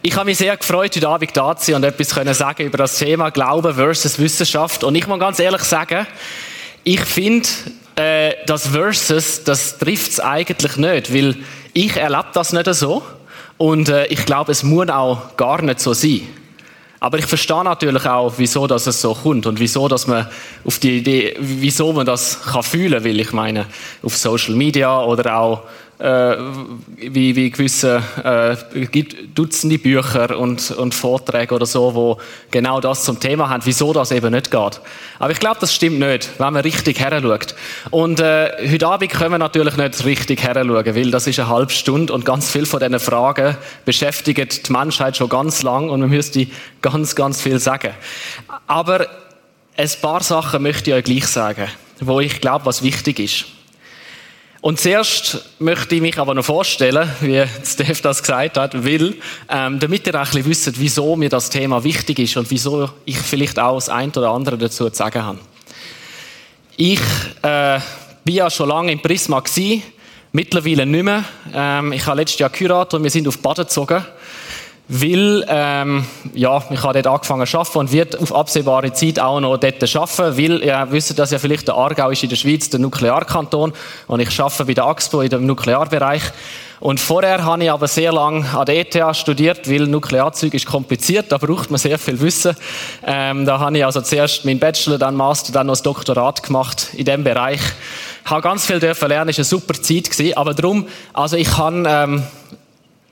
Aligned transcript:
Ich 0.00 0.14
habe 0.14 0.26
mich 0.26 0.38
sehr 0.38 0.56
gefreut, 0.56 0.94
heute 0.94 1.08
Abend 1.08 1.36
da 1.36 1.56
zu 1.56 1.66
sein 1.66 1.74
und 1.74 1.84
etwas 1.84 2.14
können 2.14 2.32
sagen 2.32 2.66
über 2.66 2.78
das 2.78 2.98
Thema 2.98 3.30
Glaube 3.30 3.74
versus 3.74 4.16
Wissenschaft. 4.20 4.84
Und 4.84 4.94
ich 4.94 5.08
muss 5.08 5.18
ganz 5.18 5.40
ehrlich 5.40 5.62
sagen, 5.62 6.06
ich 6.84 7.00
finde, 7.00 7.48
äh, 7.96 8.34
das 8.46 8.68
Versus, 8.68 9.42
das 9.42 9.76
trifft 9.76 10.12
es 10.12 10.20
eigentlich 10.20 10.76
nicht, 10.76 11.12
weil 11.12 11.34
ich 11.72 11.96
erlebe 11.96 12.28
das 12.32 12.52
nicht 12.52 12.72
so 12.74 13.02
und 13.56 13.88
äh, 13.88 14.06
ich 14.06 14.24
glaube, 14.24 14.52
es 14.52 14.62
muss 14.62 14.88
auch 14.88 15.36
gar 15.36 15.62
nicht 15.62 15.80
so 15.80 15.92
sein. 15.94 16.28
Aber 17.00 17.18
ich 17.18 17.26
verstehe 17.26 17.64
natürlich 17.64 18.06
auch, 18.06 18.34
wieso 18.36 18.68
dass 18.68 18.86
es 18.86 19.00
so 19.00 19.14
kommt 19.14 19.46
und 19.46 19.58
wieso, 19.58 19.88
dass 19.88 20.06
man 20.06 20.28
auf 20.64 20.78
die 20.78 20.98
Idee, 20.98 21.36
wieso 21.40 21.92
man 21.92 22.06
das 22.06 22.40
kann 22.40 22.62
fühlen 22.62 23.02
will. 23.02 23.18
Ich 23.18 23.32
meine, 23.32 23.66
auf 24.04 24.16
Social 24.16 24.54
Media 24.54 25.00
oder 25.02 25.38
auch 25.38 25.62
äh, 25.98 26.36
wie, 26.96 27.34
wie 27.34 27.50
gewisse 27.50 28.02
äh, 28.22 28.86
gibt 28.86 29.36
Dutzende 29.36 29.78
Bücher 29.78 30.38
und, 30.38 30.70
und 30.70 30.94
Vorträge 30.94 31.54
oder 31.54 31.66
so, 31.66 31.94
wo 31.94 32.18
genau 32.50 32.80
das 32.80 33.04
zum 33.04 33.18
Thema 33.18 33.48
haben, 33.48 33.64
wieso 33.66 33.92
das 33.92 34.12
eben 34.12 34.32
nicht 34.32 34.50
geht. 34.50 34.80
Aber 35.18 35.30
ich 35.30 35.40
glaube, 35.40 35.56
das 35.60 35.74
stimmt 35.74 35.98
nicht, 35.98 36.30
wenn 36.38 36.52
man 36.52 36.62
richtig 36.62 37.00
heranschaut. 37.00 37.54
Und 37.90 38.20
äh, 38.20 38.70
heute 38.70 38.86
Abend 38.86 39.10
können 39.10 39.32
wir 39.32 39.38
natürlich 39.38 39.76
nicht 39.76 40.04
richtig 40.04 40.42
heranschauen, 40.42 40.94
weil 40.94 41.10
das 41.10 41.26
ist 41.26 41.40
eine 41.40 41.48
halbe 41.48 41.72
Stunde 41.72 42.12
und 42.12 42.24
ganz 42.24 42.50
viel 42.50 42.66
von 42.66 42.80
diesen 42.80 43.00
Fragen 43.00 43.56
beschäftigen 43.84 44.48
die 44.48 44.72
Menschheit 44.72 45.16
schon 45.16 45.28
ganz 45.28 45.62
lang 45.62 45.90
und 45.90 46.00
man 46.00 46.10
müsste 46.10 46.46
ganz, 46.80 47.16
ganz 47.16 47.42
viel 47.42 47.58
sagen. 47.58 47.92
Aber 48.66 49.06
ein 49.76 49.90
paar 50.00 50.22
Sachen 50.22 50.62
möchte 50.62 50.90
ich 50.90 50.96
euch 50.96 51.04
gleich 51.04 51.26
sagen, 51.26 51.68
wo 52.00 52.20
ich 52.20 52.40
glaube, 52.40 52.66
was 52.66 52.82
wichtig 52.82 53.18
ist. 53.18 53.57
Und 54.60 54.80
zuerst 54.80 55.44
möchte 55.60 55.94
ich 55.94 56.00
mich 56.00 56.18
aber 56.18 56.34
noch 56.34 56.44
vorstellen, 56.44 57.08
wie 57.20 57.44
Steph 57.64 58.00
das 58.00 58.20
gesagt 58.20 58.58
hat, 58.58 58.84
will, 58.84 59.16
ähm, 59.48 59.78
damit 59.78 60.06
ihr 60.06 60.14
auch 60.16 60.26
ein 60.26 60.42
bisschen 60.42 60.46
wisst, 60.46 60.80
wieso 60.80 61.14
mir 61.14 61.28
das 61.28 61.48
Thema 61.48 61.84
wichtig 61.84 62.18
ist 62.18 62.36
und 62.36 62.50
wieso 62.50 62.90
ich 63.04 63.16
vielleicht 63.16 63.58
auch 63.58 63.76
das 63.76 63.88
ein 63.88 64.10
oder 64.10 64.30
andere 64.30 64.58
dazu 64.58 64.90
zu 64.90 64.96
sagen 64.96 65.22
habe. 65.22 65.38
Ich 66.76 67.00
äh, 67.42 67.78
bin 68.24 68.34
ja 68.34 68.50
schon 68.50 68.68
lange 68.68 68.90
im 68.90 69.00
Prisma 69.00 69.38
gewesen, 69.40 69.82
mittlerweile 70.32 70.86
nicht 70.86 71.04
mehr. 71.04 71.24
Ähm, 71.54 71.92
ich 71.92 72.04
habe 72.06 72.20
letztes 72.20 72.40
Jahr 72.40 72.50
geheiratet 72.50 72.94
und 72.94 73.04
wir 73.04 73.10
sind 73.10 73.28
auf 73.28 73.38
Baden 73.38 73.64
gezogen 73.64 74.04
weil 74.88 75.44
ähm, 75.48 76.06
ja, 76.32 76.62
ich 76.70 76.82
habe 76.82 77.02
dort 77.02 77.06
angefangen 77.06 77.46
zu 77.46 77.58
arbeiten 77.58 77.78
und 77.78 77.92
wird 77.92 78.18
auf 78.18 78.34
absehbare 78.34 78.92
Zeit 78.94 79.20
auch 79.20 79.38
noch 79.38 79.58
dort 79.58 79.96
arbeiten, 79.96 80.38
weil 80.38 80.62
ihr 80.64 80.86
wisst, 80.90 81.18
dass 81.18 81.30
ja 81.30 81.38
vielleicht 81.38 81.68
der 81.68 81.74
Aargau 81.74 82.08
ist 82.10 82.22
in 82.22 82.30
der 82.30 82.36
Schweiz 82.36 82.70
der 82.70 82.80
Nuklearkanton 82.80 83.74
und 84.06 84.20
ich 84.20 84.40
arbeite 84.40 84.64
bei 84.64 84.74
der 84.74 84.86
AXPO 84.86 85.20
in 85.20 85.28
dem 85.28 85.46
Nuklearbereich. 85.46 86.22
Und 86.80 87.00
vorher 87.00 87.44
habe 87.44 87.64
ich 87.64 87.70
aber 87.70 87.88
sehr 87.88 88.12
lange 88.12 88.48
an 88.56 88.64
der 88.64 88.78
ETH 88.78 89.16
studiert, 89.16 89.68
weil 89.68 89.88
Nuklearzeug 89.88 90.54
ist 90.54 90.64
kompliziert, 90.64 91.32
da 91.32 91.38
braucht 91.38 91.70
man 91.70 91.78
sehr 91.78 91.98
viel 91.98 92.20
Wissen. 92.20 92.56
Ähm, 93.04 93.44
da 93.44 93.58
habe 93.58 93.76
ich 93.76 93.84
also 93.84 94.00
zuerst 94.00 94.44
meinen 94.44 94.60
Bachelor, 94.60 94.96
dann 94.96 95.16
Master, 95.16 95.52
dann 95.52 95.66
noch 95.66 95.72
das 95.72 95.82
Doktorat 95.82 96.42
gemacht 96.44 96.90
in 96.94 97.04
dem 97.04 97.24
Bereich. 97.24 97.60
Ich 98.24 98.30
habe 98.30 98.42
ganz 98.42 98.64
viel 98.64 98.78
dürfen 98.78 99.08
lernen, 99.08 99.30
ist 99.30 99.38
eine 99.38 99.44
super 99.44 99.74
Zeit 99.74 100.08
gewesen, 100.08 100.36
aber 100.36 100.54
darum, 100.54 100.86
also 101.12 101.36
ich 101.36 101.50
kann 101.50 101.84
ähm, 101.88 102.22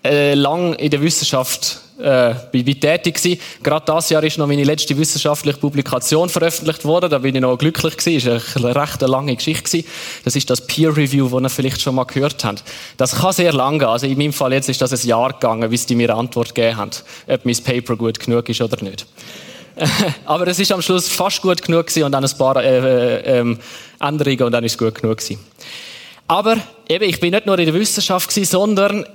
äh, 0.06 0.34
lang 0.34 0.74
in 0.74 0.90
der 0.90 1.00
Wissenschaft 1.02 1.80
äh, 1.98 2.34
bin, 2.52 2.64
bin 2.64 2.80
tätig 2.80 3.14
gewesen. 3.14 3.40
Gerade 3.62 3.86
das 3.86 4.10
Jahr 4.10 4.22
ist 4.22 4.38
noch 4.38 4.46
meine 4.46 4.64
letzte 4.64 4.96
wissenschaftliche 4.98 5.58
Publikation 5.58 6.28
veröffentlicht 6.28 6.84
worden. 6.84 7.10
Da 7.10 7.18
bin 7.18 7.34
ich 7.34 7.40
noch 7.40 7.56
glücklich 7.56 7.96
gewesen. 7.96 8.30
Das 8.30 8.62
war 8.62 8.70
eine 8.70 8.82
recht 8.82 9.00
lange 9.02 9.36
Geschichte 9.36 9.64
gewesen. 9.64 9.88
Das 10.24 10.36
ist 10.36 10.50
das 10.50 10.66
Peer 10.66 10.96
Review, 10.96 11.28
das 11.28 11.42
ihr 11.42 11.48
vielleicht 11.48 11.80
schon 11.80 11.94
mal 11.94 12.04
gehört 12.04 12.44
habt. 12.44 12.64
Das 12.96 13.16
kann 13.16 13.32
sehr 13.32 13.52
lang 13.52 13.78
gehen. 13.78 13.88
Also 13.88 14.06
in 14.06 14.18
meinem 14.18 14.32
Fall 14.32 14.52
jetzt 14.52 14.68
ist 14.68 14.80
das 14.80 14.92
ein 14.92 15.08
Jahr 15.08 15.32
gegangen, 15.32 15.70
bis 15.70 15.86
die 15.86 15.94
mir 15.94 16.14
Antwort 16.14 16.54
gegeben 16.54 16.76
haben, 16.76 16.90
ob 17.28 17.44
mein 17.44 17.56
Paper 17.56 17.96
gut 17.96 18.20
genug 18.20 18.48
ist 18.48 18.60
oder 18.60 18.82
nicht. 18.82 19.06
Aber 20.24 20.46
es 20.46 20.58
ist 20.58 20.72
am 20.72 20.82
Schluss 20.82 21.08
fast 21.08 21.42
gut 21.42 21.62
genug 21.62 21.86
gewesen 21.86 22.04
und 22.04 22.12
dann 22.12 22.24
ein 22.24 22.38
paar 22.38 22.56
äh, 22.56 22.78
äh, 22.78 23.38
ähm, 23.38 23.58
Änderungen 24.00 24.42
und 24.44 24.52
dann 24.52 24.64
ist 24.64 24.72
es 24.72 24.78
gut 24.78 24.94
genug 24.94 25.18
gewesen. 25.18 25.38
Aber 26.28 26.56
eben, 26.88 27.04
ich 27.04 27.20
bin 27.20 27.30
nicht 27.30 27.46
nur 27.46 27.58
in 27.58 27.66
der 27.66 27.74
Wissenschaft 27.74 28.28
gewesen, 28.28 28.50
sondern 28.50 29.06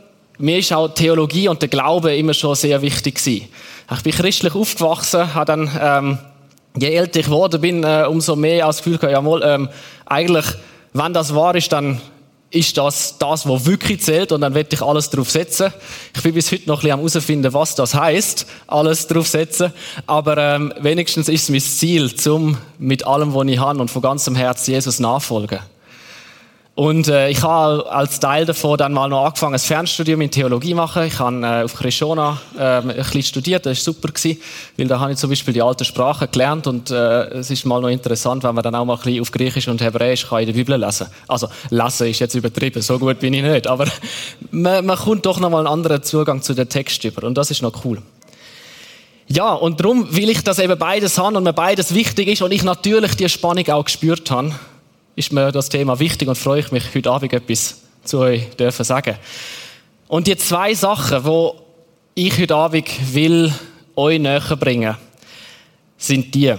mir 0.42 0.58
ist 0.58 0.74
auch 0.74 0.90
Theologie 0.90 1.48
und 1.48 1.62
der 1.62 1.70
Glaube 1.70 2.16
immer 2.16 2.34
schon 2.34 2.56
sehr 2.56 2.82
wichtig 2.82 3.16
gewesen. 3.16 3.48
Ich 3.94 4.04
bin 4.04 4.14
christlich 4.14 4.56
aufgewachsen, 4.56 5.34
habe 5.34 5.46
dann, 5.46 5.70
ähm, 5.82 6.18
je 6.78 6.94
älter 6.96 7.20
ich 7.20 7.26
geworden 7.26 7.62
bin, 7.62 7.84
äh, 7.84 8.06
umso 8.10 8.36
mehr 8.36 8.66
als 8.66 8.78
Gefühl 8.78 8.98
gehabt, 8.98 9.14
jawohl, 9.14 9.42
ähm, 9.44 9.70
eigentlich, 10.06 10.46
wenn 10.94 11.14
das 11.14 11.36
wahr 11.36 11.56
ist, 11.56 11.72
dann 11.72 12.02
ist 12.52 12.78
das 12.78 13.18
das, 13.18 13.48
was 13.48 13.66
wirklich 13.66 14.02
zählt 14.02 14.32
und 14.32 14.42
dann 14.42 14.54
werde 14.54 14.70
ich 14.74 14.82
alles 14.82 15.10
drauf 15.10 15.30
setzen. 15.30 15.74
Ich 16.14 16.22
bin 16.22 16.34
bis 16.34 16.52
heute 16.52 16.68
noch 16.68 16.80
ein 16.80 16.82
bisschen 16.82 16.92
am 16.92 17.00
herausfinden, 17.00 17.54
was 17.54 17.76
das 17.76 17.96
heißt, 17.96 18.46
alles 18.68 19.08
drauf 19.08 19.28
setzen. 19.28 19.72
Aber 20.06 20.38
ähm, 20.38 20.74
wenigstens 20.80 21.30
ist 21.30 21.44
es 21.44 21.50
mein 21.50 21.62
Ziel, 21.62 22.14
zum 22.16 22.58
mit 22.78 23.08
allem, 23.08 23.34
was 23.34 23.48
ich 23.48 23.60
habe 23.60 23.80
und 23.80 23.90
von 23.90 24.02
ganzem 24.02 24.36
Herzen 24.36 24.72
Jesus 24.72 25.00
nachfolgen. 25.00 25.60
Und 26.74 27.10
äh, 27.10 27.30
ich 27.30 27.44
habe 27.44 27.92
als 27.92 28.22
Teil 28.22 28.46
davon 28.46 28.78
dann 28.78 28.94
mal 28.94 29.10
noch 29.10 29.26
angefangen, 29.26 29.56
ein 29.56 29.60
Fernstudium 29.60 30.22
in 30.22 30.32
Theologie 30.32 30.74
machen. 30.74 31.04
Ich 31.04 31.20
habe 31.20 31.36
äh, 31.46 31.64
auf 31.64 31.76
Krishona 31.76 32.40
äh, 32.58 32.62
ein 32.62 32.88
bisschen 32.88 33.24
studiert, 33.24 33.66
das 33.66 33.78
war 33.80 33.94
super, 33.94 34.08
gewesen, 34.08 34.42
weil 34.78 34.88
da 34.88 34.98
habe 35.00 35.12
ich 35.12 35.18
zum 35.18 35.30
Beispiel 35.30 35.54
die 35.54 35.62
alte 35.62 35.84
Sprache 35.84 36.30
gelernt. 36.30 36.68
Und 36.68 36.90
äh, 36.90 37.24
es 37.34 37.52
ist 37.52 37.66
mal 37.66 37.82
noch 37.82 37.90
interessant, 37.90 38.44
wenn 38.44 38.56
man 38.56 38.64
dann 38.64 38.76
auch 38.76 38.86
mal 38.86 38.94
ein 38.94 39.02
bisschen 39.02 39.22
auf 39.22 39.32
Griechisch 39.32 39.68
und 39.68 39.82
Hebräisch 39.82 40.28
kann 40.30 40.40
in 40.40 40.46
der 40.46 40.54
Bibel 40.54 40.80
lesen. 40.80 41.08
Also 41.28 41.50
lesen 41.70 42.08
ist 42.08 42.20
jetzt 42.20 42.36
übertrieben, 42.36 42.82
so 42.82 42.98
gut 42.98 43.20
bin 43.20 43.34
ich 43.34 43.44
nicht, 43.44 43.68
aber 43.68 43.86
man, 44.52 44.86
man 44.86 44.98
kommt 44.98 45.26
doch 45.26 45.42
noch 45.42 45.50
mal 45.50 45.60
einen 45.60 45.68
anderen 45.68 46.02
Zugang 46.04 46.42
zu 46.42 46.54
den 46.54 46.70
Text 46.70 47.04
über. 47.04 47.28
Und 47.28 47.38
das 47.38 47.52
ist 47.52 47.62
noch 47.62 47.84
cool. 47.84 48.02
Ja, 49.28 49.54
und 49.54 49.82
darum 49.82 50.16
will 50.16 50.30
ich, 50.30 50.42
dass 50.44 50.58
eben 50.60 50.80
beides 50.80 51.18
haben 51.18 51.36
und 51.36 51.44
mir 51.44 51.54
beides 51.54 51.94
wichtig 51.94 52.30
ist 52.30 52.42
und 52.42 52.52
ich 52.54 52.64
natürlich 52.64 53.16
die 53.16 53.28
Spannung 53.28 53.68
auch 53.70 53.84
gespürt 53.84 54.32
habe 54.32 54.54
ist 55.22 55.32
mir 55.32 55.52
das 55.52 55.70
Thema 55.70 56.00
wichtig 56.00 56.28
und 56.28 56.36
freue 56.36 56.62
ich 56.62 56.72
mich, 56.72 56.96
heute 56.96 57.12
Abend 57.12 57.32
etwas 57.32 57.82
zu 58.04 58.18
euch 58.18 58.50
dürfen 58.56 58.84
sagen. 58.84 59.18
Und 60.08 60.26
die 60.26 60.36
zwei 60.36 60.74
Sachen, 60.74 61.24
wo 61.24 61.62
ich 62.16 62.40
heute 62.40 62.56
Abend 62.56 62.90
will 63.14 63.54
euch 63.96 64.20
näher 64.20 64.58
bringen, 64.60 64.98
sind 65.96 66.34
die. 66.34 66.56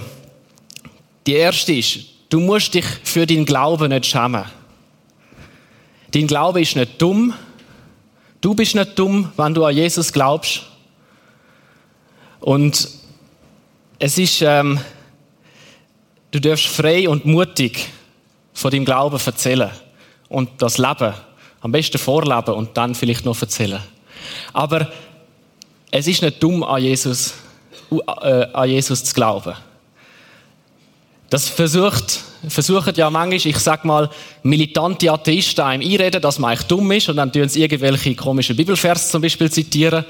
Die 1.27 1.33
erste 1.33 1.73
ist, 1.73 1.99
du 2.29 2.39
musst 2.39 2.73
dich 2.75 2.85
für 3.03 3.27
deinen 3.27 3.45
Glauben 3.45 3.89
nicht 3.89 4.07
schämen. 4.07 4.45
Dein 6.13 6.29
Glaube 6.29 6.61
ist 6.61 6.77
nicht 6.77 7.03
dumm. 7.03 7.35
Du 8.41 8.55
bist 8.55 8.77
nicht 8.77 8.97
dumm, 8.97 9.33
wenn 9.37 9.55
du 9.55 9.65
an 9.65 9.75
Jesus 9.75 10.13
glaubst. 10.13 10.63
Und 12.39 12.89
es 13.99 14.19
ist, 14.19 14.41
ähm, 14.43 14.79
du 16.31 16.41
darfst 16.41 16.67
frei 16.67 17.09
und 17.09 17.25
mutig 17.25 17.89
von 18.53 18.71
deinem 18.71 18.85
Glauben 18.85 19.21
erzählen 19.25 19.71
und 20.29 20.51
das 20.61 20.79
Leben, 20.79 21.15
am 21.61 21.73
besten 21.73 21.99
vorleben 21.99 22.55
und 22.55 22.77
dann 22.77 22.95
vielleicht 22.95 23.25
noch 23.25 23.41
erzählen. 23.41 23.81
Aber 24.53 24.91
es 25.91 26.07
ist 26.07 26.23
nicht 26.23 26.43
dumm, 26.43 26.63
an 26.65 26.83
Jesus, 26.83 27.35
äh, 27.91 28.47
an 28.53 28.69
Jesus 28.69 29.05
zu 29.05 29.15
glauben. 29.15 29.55
Das 31.31 31.49
versucht, 31.49 32.21
versuchen 32.49 32.95
ja 32.97 33.09
manchmal, 33.09 33.53
ich 33.53 33.59
sag 33.59 33.85
mal, 33.85 34.11
militante 34.43 35.11
Atheisten 35.11 35.65
einem 35.65 35.83
einreden, 35.83 36.21
dass 36.21 36.39
man 36.39 36.51
eigentlich 36.51 36.67
dumm 36.67 36.91
ist 36.93 37.09
und 37.09 37.17
dann 37.17 37.33
tun 37.33 37.49
sie 37.49 37.63
irgendwelche 37.63 38.15
komischen 38.15 38.57
Bibelvers 38.57 39.11
zum 39.11 39.23
Beispiel 39.23 39.51
zitieren. 39.51 40.05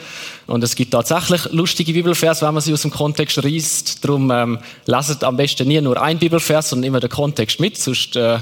Und 0.46 0.64
es 0.64 0.75
gibt 0.75 0.93
tatsächlich 0.93 1.44
lustige 1.52 1.93
Bibelvers, 1.93 2.43
wenn 2.43 2.55
man 2.55 2.62
sie 2.62 2.73
aus 2.73 2.82
dem 2.82 2.90
Kontext 2.90 3.44
reißt. 3.44 4.05
Darum 4.05 4.31
ähm, 4.31 4.58
leset 4.87 5.25
am 5.25 5.37
besten 5.37 5.69
nie 5.69 5.81
nur 5.81 6.00
ein 6.00 6.19
Bibelvers, 6.19 6.70
sondern 6.70 6.88
immer 6.88 7.00
den 7.00 7.11
Kontext 7.11 7.61
mit, 7.61 7.76
sonst 7.76 8.17
äh, 8.17 8.38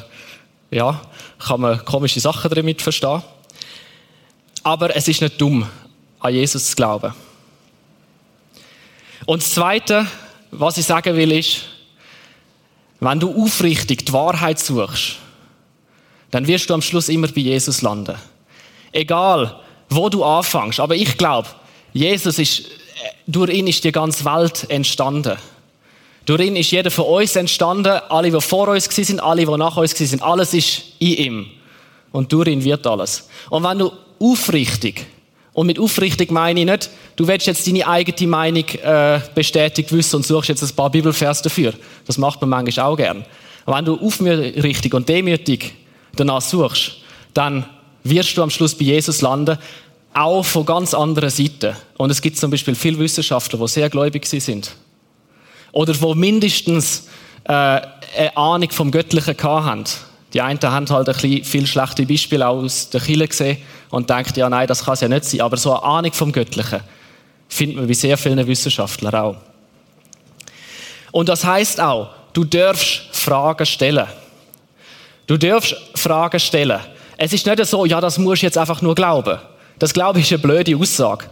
ja, 0.70 1.00
kann 1.38 1.60
man 1.60 1.84
komische 1.84 2.20
Sachen 2.20 2.50
damit 2.50 2.82
verstehen. 2.82 3.22
Aber 4.62 4.94
es 4.94 5.08
ist 5.08 5.20
nicht 5.20 5.40
dumm, 5.40 5.66
an 6.20 6.34
Jesus 6.34 6.70
zu 6.70 6.76
glauben. 6.76 7.12
Und 9.26 9.42
das 9.42 9.52
Zweite, 9.52 10.06
was 10.50 10.78
ich 10.78 10.86
sagen 10.86 11.16
will, 11.16 11.32
ist, 11.32 11.62
wenn 13.00 13.20
du 13.20 13.42
aufrichtig 13.42 14.06
die 14.06 14.12
Wahrheit 14.12 14.58
suchst, 14.58 15.16
dann 16.30 16.46
wirst 16.46 16.70
du 16.70 16.74
am 16.74 16.82
Schluss 16.82 17.08
immer 17.08 17.28
bei 17.28 17.40
Jesus 17.40 17.82
landen. 17.82 18.16
Egal, 18.92 19.60
wo 19.88 20.08
du 20.08 20.24
anfängst. 20.24 20.80
Aber 20.80 20.94
ich 20.94 21.16
glaube, 21.16 21.48
Jesus 21.92 22.38
ist, 22.38 22.64
durch 23.26 23.50
ihn 23.52 23.66
ist 23.66 23.82
die 23.82 23.92
ganze 23.92 24.24
Welt 24.24 24.66
entstanden. 24.68 25.36
Durch 26.26 26.42
ihn 26.42 26.56
ist 26.56 26.70
jeder 26.70 26.90
von 26.90 27.06
uns 27.06 27.34
entstanden, 27.34 28.00
alle, 28.08 28.30
die 28.30 28.40
vor 28.40 28.68
uns 28.68 28.84
sind, 28.84 29.20
alle, 29.20 29.44
die 29.44 29.56
nach 29.56 29.76
uns 29.76 29.90
sind. 29.92 30.22
Alles 30.22 30.54
ist 30.54 30.82
in 30.98 31.16
ihm. 31.16 31.46
Und 32.12 32.32
durch 32.32 32.48
ihn 32.48 32.62
wird 32.62 32.86
alles. 32.86 33.28
Und 33.48 33.64
wenn 33.64 33.78
du 33.78 33.92
aufrichtig 34.20 35.06
und 35.52 35.66
mit 35.66 35.78
aufrichtig 35.78 36.30
meine 36.30 36.60
ich 36.60 36.66
nicht, 36.66 36.90
du 37.16 37.26
willst 37.26 37.46
jetzt 37.46 37.66
deine 37.66 37.86
eigene 37.86 38.28
Meinung 38.28 38.64
äh, 38.82 39.20
bestätigt 39.34 39.92
wissen 39.92 40.16
und 40.16 40.26
suchst 40.26 40.48
jetzt 40.48 40.62
ein 40.62 40.76
paar 40.76 40.90
Bibelvers 40.90 41.42
dafür. 41.42 41.74
Das 42.06 42.18
macht 42.18 42.40
man 42.40 42.50
manchmal 42.50 42.86
auch 42.86 42.96
gern. 42.96 43.24
Aber 43.66 43.76
wenn 43.76 43.84
du 43.84 43.96
aufrichtig 43.96 44.94
und 44.94 45.08
demütig 45.08 45.72
danach 46.16 46.40
suchst, 46.40 46.98
dann 47.34 47.66
wirst 48.04 48.36
du 48.36 48.42
am 48.42 48.50
Schluss 48.50 48.74
bei 48.74 48.84
Jesus 48.84 49.20
landen. 49.20 49.58
auch 50.12 50.44
von 50.44 50.66
ganz 50.66 50.92
anderen 50.94 51.30
Seiten. 51.30 51.76
Und 51.96 52.10
es 52.10 52.20
gibt 52.20 52.36
zum 52.36 52.50
Beispiel 52.50 52.74
viele 52.74 52.98
Wissenschaftler, 52.98 53.58
die 53.58 53.68
sehr 53.68 53.90
gläubig 53.90 54.26
sind. 54.26 54.72
Oder 55.72 55.92
die 55.92 56.14
mindestens 56.14 57.06
äh, 57.44 57.52
eine 57.52 58.36
Ahnung 58.36 58.70
vom 58.70 58.90
Göttlichen 58.90 59.36
haben. 59.42 59.84
Die 60.32 60.40
einen 60.40 60.60
haben 60.62 60.88
halt 60.88 61.08
ein 61.08 61.14
bisschen 61.14 61.44
viel 61.44 61.66
schlechte 61.66 62.06
Beispiele 62.06 62.46
aus 62.46 62.90
der 62.90 63.00
Kirche 63.00 63.28
gesehen 63.28 63.58
und 63.90 64.08
denken, 64.08 64.38
ja 64.38 64.48
nein, 64.48 64.66
das 64.66 64.84
kann 64.84 64.94
es 64.94 65.00
ja 65.00 65.08
nicht 65.08 65.24
sein. 65.24 65.40
Aber 65.40 65.56
so 65.56 65.72
eine 65.74 65.82
Ahnung 65.82 66.12
vom 66.12 66.30
Göttlichen 66.30 66.80
findet 67.48 67.76
man 67.76 67.86
bei 67.86 67.94
sehr 67.94 68.16
vielen 68.16 68.46
Wissenschaftlern 68.46 69.14
auch. 69.14 69.36
Und 71.12 71.28
das 71.28 71.44
heißt 71.44 71.80
auch, 71.80 72.10
du 72.32 72.44
darfst 72.44 73.02
Fragen 73.10 73.66
stellen. 73.66 74.06
Du 75.26 75.36
darfst 75.36 75.74
Fragen 75.94 76.38
stellen. 76.38 76.80
Es 77.16 77.32
ist 77.32 77.46
nicht 77.46 77.64
so, 77.66 77.84
ja, 77.84 78.00
das 78.00 78.18
musst 78.18 78.42
du 78.42 78.46
jetzt 78.46 78.58
einfach 78.58 78.80
nur 78.82 78.94
glauben. 78.94 79.38
Das 79.78 79.92
glaube 79.92 80.20
ich 80.20 80.26
ist 80.26 80.32
eine 80.32 80.42
blöde 80.42 80.76
Aussage. 80.76 81.26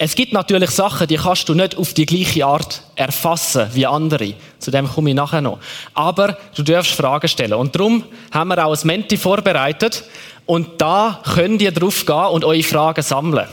Es 0.00 0.14
gibt 0.14 0.32
natürlich 0.32 0.70
Sachen, 0.70 1.08
die 1.08 1.16
kannst 1.16 1.48
du 1.48 1.54
nicht 1.54 1.76
auf 1.76 1.92
die 1.92 2.06
gleiche 2.06 2.46
Art 2.46 2.82
erfassen 2.94 3.68
wie 3.72 3.84
andere. 3.84 4.34
Zu 4.60 4.70
dem 4.70 4.88
komme 4.88 5.10
ich 5.10 5.16
nachher 5.16 5.40
noch. 5.40 5.58
Aber 5.92 6.38
du 6.54 6.62
darfst 6.62 6.92
Fragen 6.92 7.26
stellen. 7.26 7.54
Und 7.54 7.74
darum 7.74 8.04
haben 8.30 8.48
wir 8.48 8.64
auch 8.64 8.72
ein 8.72 8.86
Menti 8.86 9.16
vorbereitet. 9.16 10.04
Und 10.46 10.80
da 10.80 11.20
könnt 11.34 11.60
ihr 11.62 11.72
drauf 11.72 12.06
gehen 12.06 12.26
und 12.26 12.44
eure 12.44 12.62
Fragen 12.62 13.02
sammeln. 13.02 13.48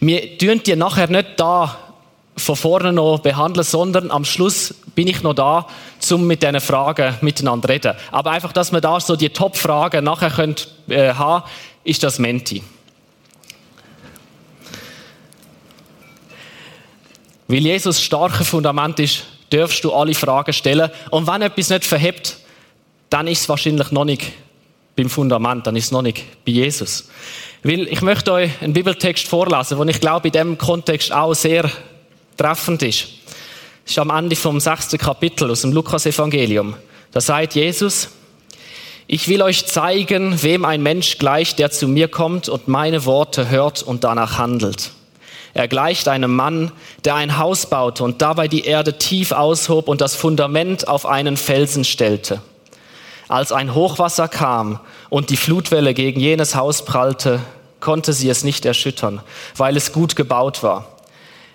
Wir 0.00 0.36
tun 0.36 0.60
die 0.66 0.74
nachher 0.74 1.08
nicht 1.08 1.28
da 1.36 1.78
von 2.36 2.56
vorne 2.56 2.92
noch 2.92 3.20
behandeln, 3.20 3.64
sondern 3.64 4.10
am 4.10 4.24
Schluss 4.24 4.74
bin 4.96 5.06
ich 5.06 5.22
noch 5.22 5.34
da, 5.34 5.66
um 6.10 6.26
mit 6.26 6.42
diesen 6.42 6.60
Fragen 6.60 7.14
miteinander 7.20 7.68
zu 7.68 7.72
reden. 7.72 7.94
Aber 8.10 8.32
einfach, 8.32 8.52
dass 8.52 8.72
wir 8.72 8.80
da 8.80 8.98
so 8.98 9.14
die 9.14 9.30
Top-Fragen 9.30 10.04
nachher 10.04 10.30
könnt, 10.30 10.68
äh, 10.88 11.14
haben, 11.14 11.44
ist 11.84 12.02
das 12.02 12.18
Menti. 12.18 12.62
Weil 17.48 17.58
Jesus 17.58 18.02
starkes 18.02 18.48
Fundament 18.48 18.98
ist, 18.98 19.24
darfst 19.50 19.84
du 19.84 19.92
alle 19.92 20.14
Fragen 20.14 20.52
stellen. 20.52 20.90
Und 21.10 21.26
wenn 21.26 21.42
etwas 21.42 21.70
nicht 21.70 21.84
verhebt, 21.84 22.38
dann 23.10 23.28
ist 23.28 23.42
es 23.42 23.48
wahrscheinlich 23.48 23.90
noch 23.92 24.04
nicht 24.04 24.32
beim 24.96 25.10
Fundament, 25.10 25.66
dann 25.66 25.76
ist 25.76 25.86
es 25.86 25.90
noch 25.92 26.02
nicht 26.02 26.24
bei 26.44 26.52
Jesus. 26.52 27.08
Weil 27.62 27.86
ich 27.88 28.00
möchte 28.00 28.32
euch 28.32 28.50
einen 28.60 28.72
Bibeltext 28.72 29.28
vorlesen, 29.28 29.78
den 29.78 29.88
ich 29.88 30.00
glaube 30.00 30.28
in 30.28 30.32
diesem 30.32 30.58
Kontext 30.58 31.12
auch 31.12 31.34
sehr 31.34 31.70
treffend 32.36 32.82
ist. 32.82 33.08
Das 33.84 33.92
ist 33.92 33.98
am 33.98 34.10
Ende 34.10 34.34
vom 34.34 34.58
sechsten 34.58 34.98
Kapitel 34.98 35.50
aus 35.50 35.60
dem 35.60 35.72
Lukas-Evangelium. 35.72 36.74
Da 37.12 37.20
sagt 37.20 37.54
Jesus, 37.54 38.08
ich 39.06 39.28
will 39.28 39.42
euch 39.42 39.66
zeigen, 39.66 40.42
wem 40.42 40.64
ein 40.64 40.82
Mensch 40.82 41.18
gleicht, 41.18 41.60
der 41.60 41.70
zu 41.70 41.86
mir 41.86 42.08
kommt 42.08 42.48
und 42.48 42.66
meine 42.66 43.04
Worte 43.04 43.48
hört 43.48 43.82
und 43.82 44.02
danach 44.02 44.38
handelt. 44.38 44.90
Er 45.56 45.68
gleicht 45.68 46.06
einem 46.06 46.36
Mann, 46.36 46.70
der 47.06 47.14
ein 47.14 47.38
Haus 47.38 47.64
baute 47.64 48.04
und 48.04 48.20
dabei 48.20 48.46
die 48.46 48.66
Erde 48.66 48.98
tief 48.98 49.32
aushob 49.32 49.88
und 49.88 50.02
das 50.02 50.14
Fundament 50.14 50.86
auf 50.86 51.06
einen 51.06 51.38
Felsen 51.38 51.84
stellte. 51.84 52.42
Als 53.26 53.52
ein 53.52 53.74
Hochwasser 53.74 54.28
kam 54.28 54.80
und 55.08 55.30
die 55.30 55.38
Flutwelle 55.38 55.94
gegen 55.94 56.20
jenes 56.20 56.56
Haus 56.56 56.84
prallte, 56.84 57.40
konnte 57.80 58.12
sie 58.12 58.28
es 58.28 58.44
nicht 58.44 58.66
erschüttern, 58.66 59.22
weil 59.56 59.78
es 59.78 59.94
gut 59.94 60.14
gebaut 60.14 60.62
war. 60.62 60.88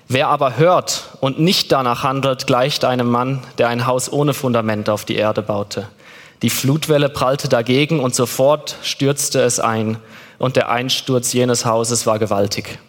Wer 0.07 0.29
aber 0.29 0.57
hört 0.57 1.09
und 1.19 1.39
nicht 1.39 1.71
danach 1.71 2.01
handelt, 2.01 2.47
gleicht 2.47 2.83
einem 2.85 3.07
Mann, 3.07 3.43
der 3.59 3.67
ein 3.67 3.85
Haus 3.85 4.11
ohne 4.11 4.33
Fundament 4.33 4.89
auf 4.89 5.05
die 5.05 5.15
Erde 5.15 5.43
baute. 5.43 5.87
Die 6.41 6.49
Flutwelle 6.49 7.09
prallte 7.09 7.49
dagegen 7.49 7.99
und 7.99 8.15
sofort 8.15 8.77
stürzte 8.81 9.41
es 9.41 9.59
ein 9.59 9.97
und 10.39 10.55
der 10.55 10.69
Einsturz 10.71 11.33
jenes 11.33 11.67
Hauses 11.67 12.07
war 12.07 12.17
gewaltig. 12.17 12.79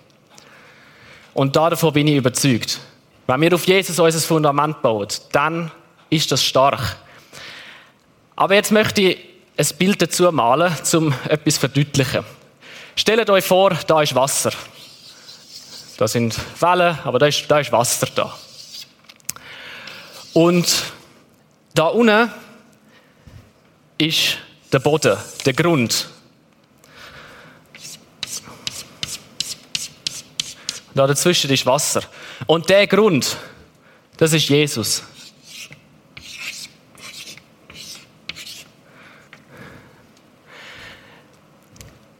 Und 1.34 1.56
davon 1.56 1.92
bin 1.92 2.08
ich 2.08 2.16
überzeugt. 2.16 2.80
Wenn 3.26 3.40
wir 3.40 3.54
auf 3.54 3.66
Jesus 3.66 3.98
unser 3.98 4.20
Fundament 4.20 4.82
bauen, 4.82 5.08
dann 5.32 5.70
ist 6.10 6.30
das 6.30 6.44
stark. 6.44 6.96
Aber 8.36 8.54
jetzt 8.54 8.72
möchte 8.72 9.00
ich 9.00 9.18
ein 9.56 9.76
Bild 9.78 10.02
dazu 10.02 10.30
malen, 10.32 10.74
um 10.94 11.14
etwas 11.28 11.54
zu 11.54 11.60
verdeutlichen. 11.60 12.24
Stellt 12.96 13.30
euch 13.30 13.44
vor, 13.44 13.70
da 13.86 14.02
ist 14.02 14.14
Wasser. 14.14 14.52
Da 15.96 16.08
sind 16.08 16.36
Wellen, 16.60 16.98
aber 17.04 17.18
da 17.18 17.26
ist, 17.26 17.44
da 17.48 17.60
ist 17.60 17.72
Wasser 17.72 18.08
da. 18.14 18.34
Und 20.32 20.84
da 21.74 21.86
unten 21.86 22.30
ist 23.98 24.38
der 24.72 24.80
Boden, 24.80 25.16
der 25.44 25.52
Grund. 25.52 26.08
Da 30.94 31.06
dazwischen 31.06 31.50
ist 31.50 31.64
Wasser. 31.64 32.02
Und 32.46 32.68
der 32.68 32.86
Grund, 32.86 33.36
das 34.16 34.32
ist 34.32 34.48
Jesus. 34.48 35.02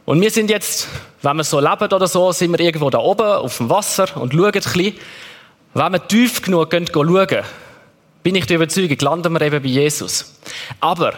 Und 0.05 0.19
wir 0.19 0.31
sind 0.31 0.49
jetzt, 0.49 0.87
wenn 1.21 1.37
wir 1.37 1.43
so 1.43 1.59
leben 1.59 1.93
oder 1.93 2.07
so, 2.07 2.31
sind 2.31 2.51
wir 2.51 2.59
irgendwo 2.59 2.89
da 2.89 2.97
oben 2.97 3.25
auf 3.25 3.57
dem 3.57 3.69
Wasser 3.69 4.17
und 4.17 4.33
schauen 4.33 4.45
ein 4.45 4.51
bisschen. 4.51 4.97
Wenn 5.73 5.91
wir 5.93 6.07
tief 6.07 6.41
genug 6.41 6.71
gehen, 6.71 6.87
schauen, 6.91 7.43
bin 8.21 8.35
ich 8.35 8.45
der 8.45 8.57
Überzeugung, 8.57 8.97
landen 8.99 9.33
wir 9.33 9.41
eben 9.41 9.63
bei 9.63 9.69
Jesus. 9.69 10.39
Aber 10.79 11.13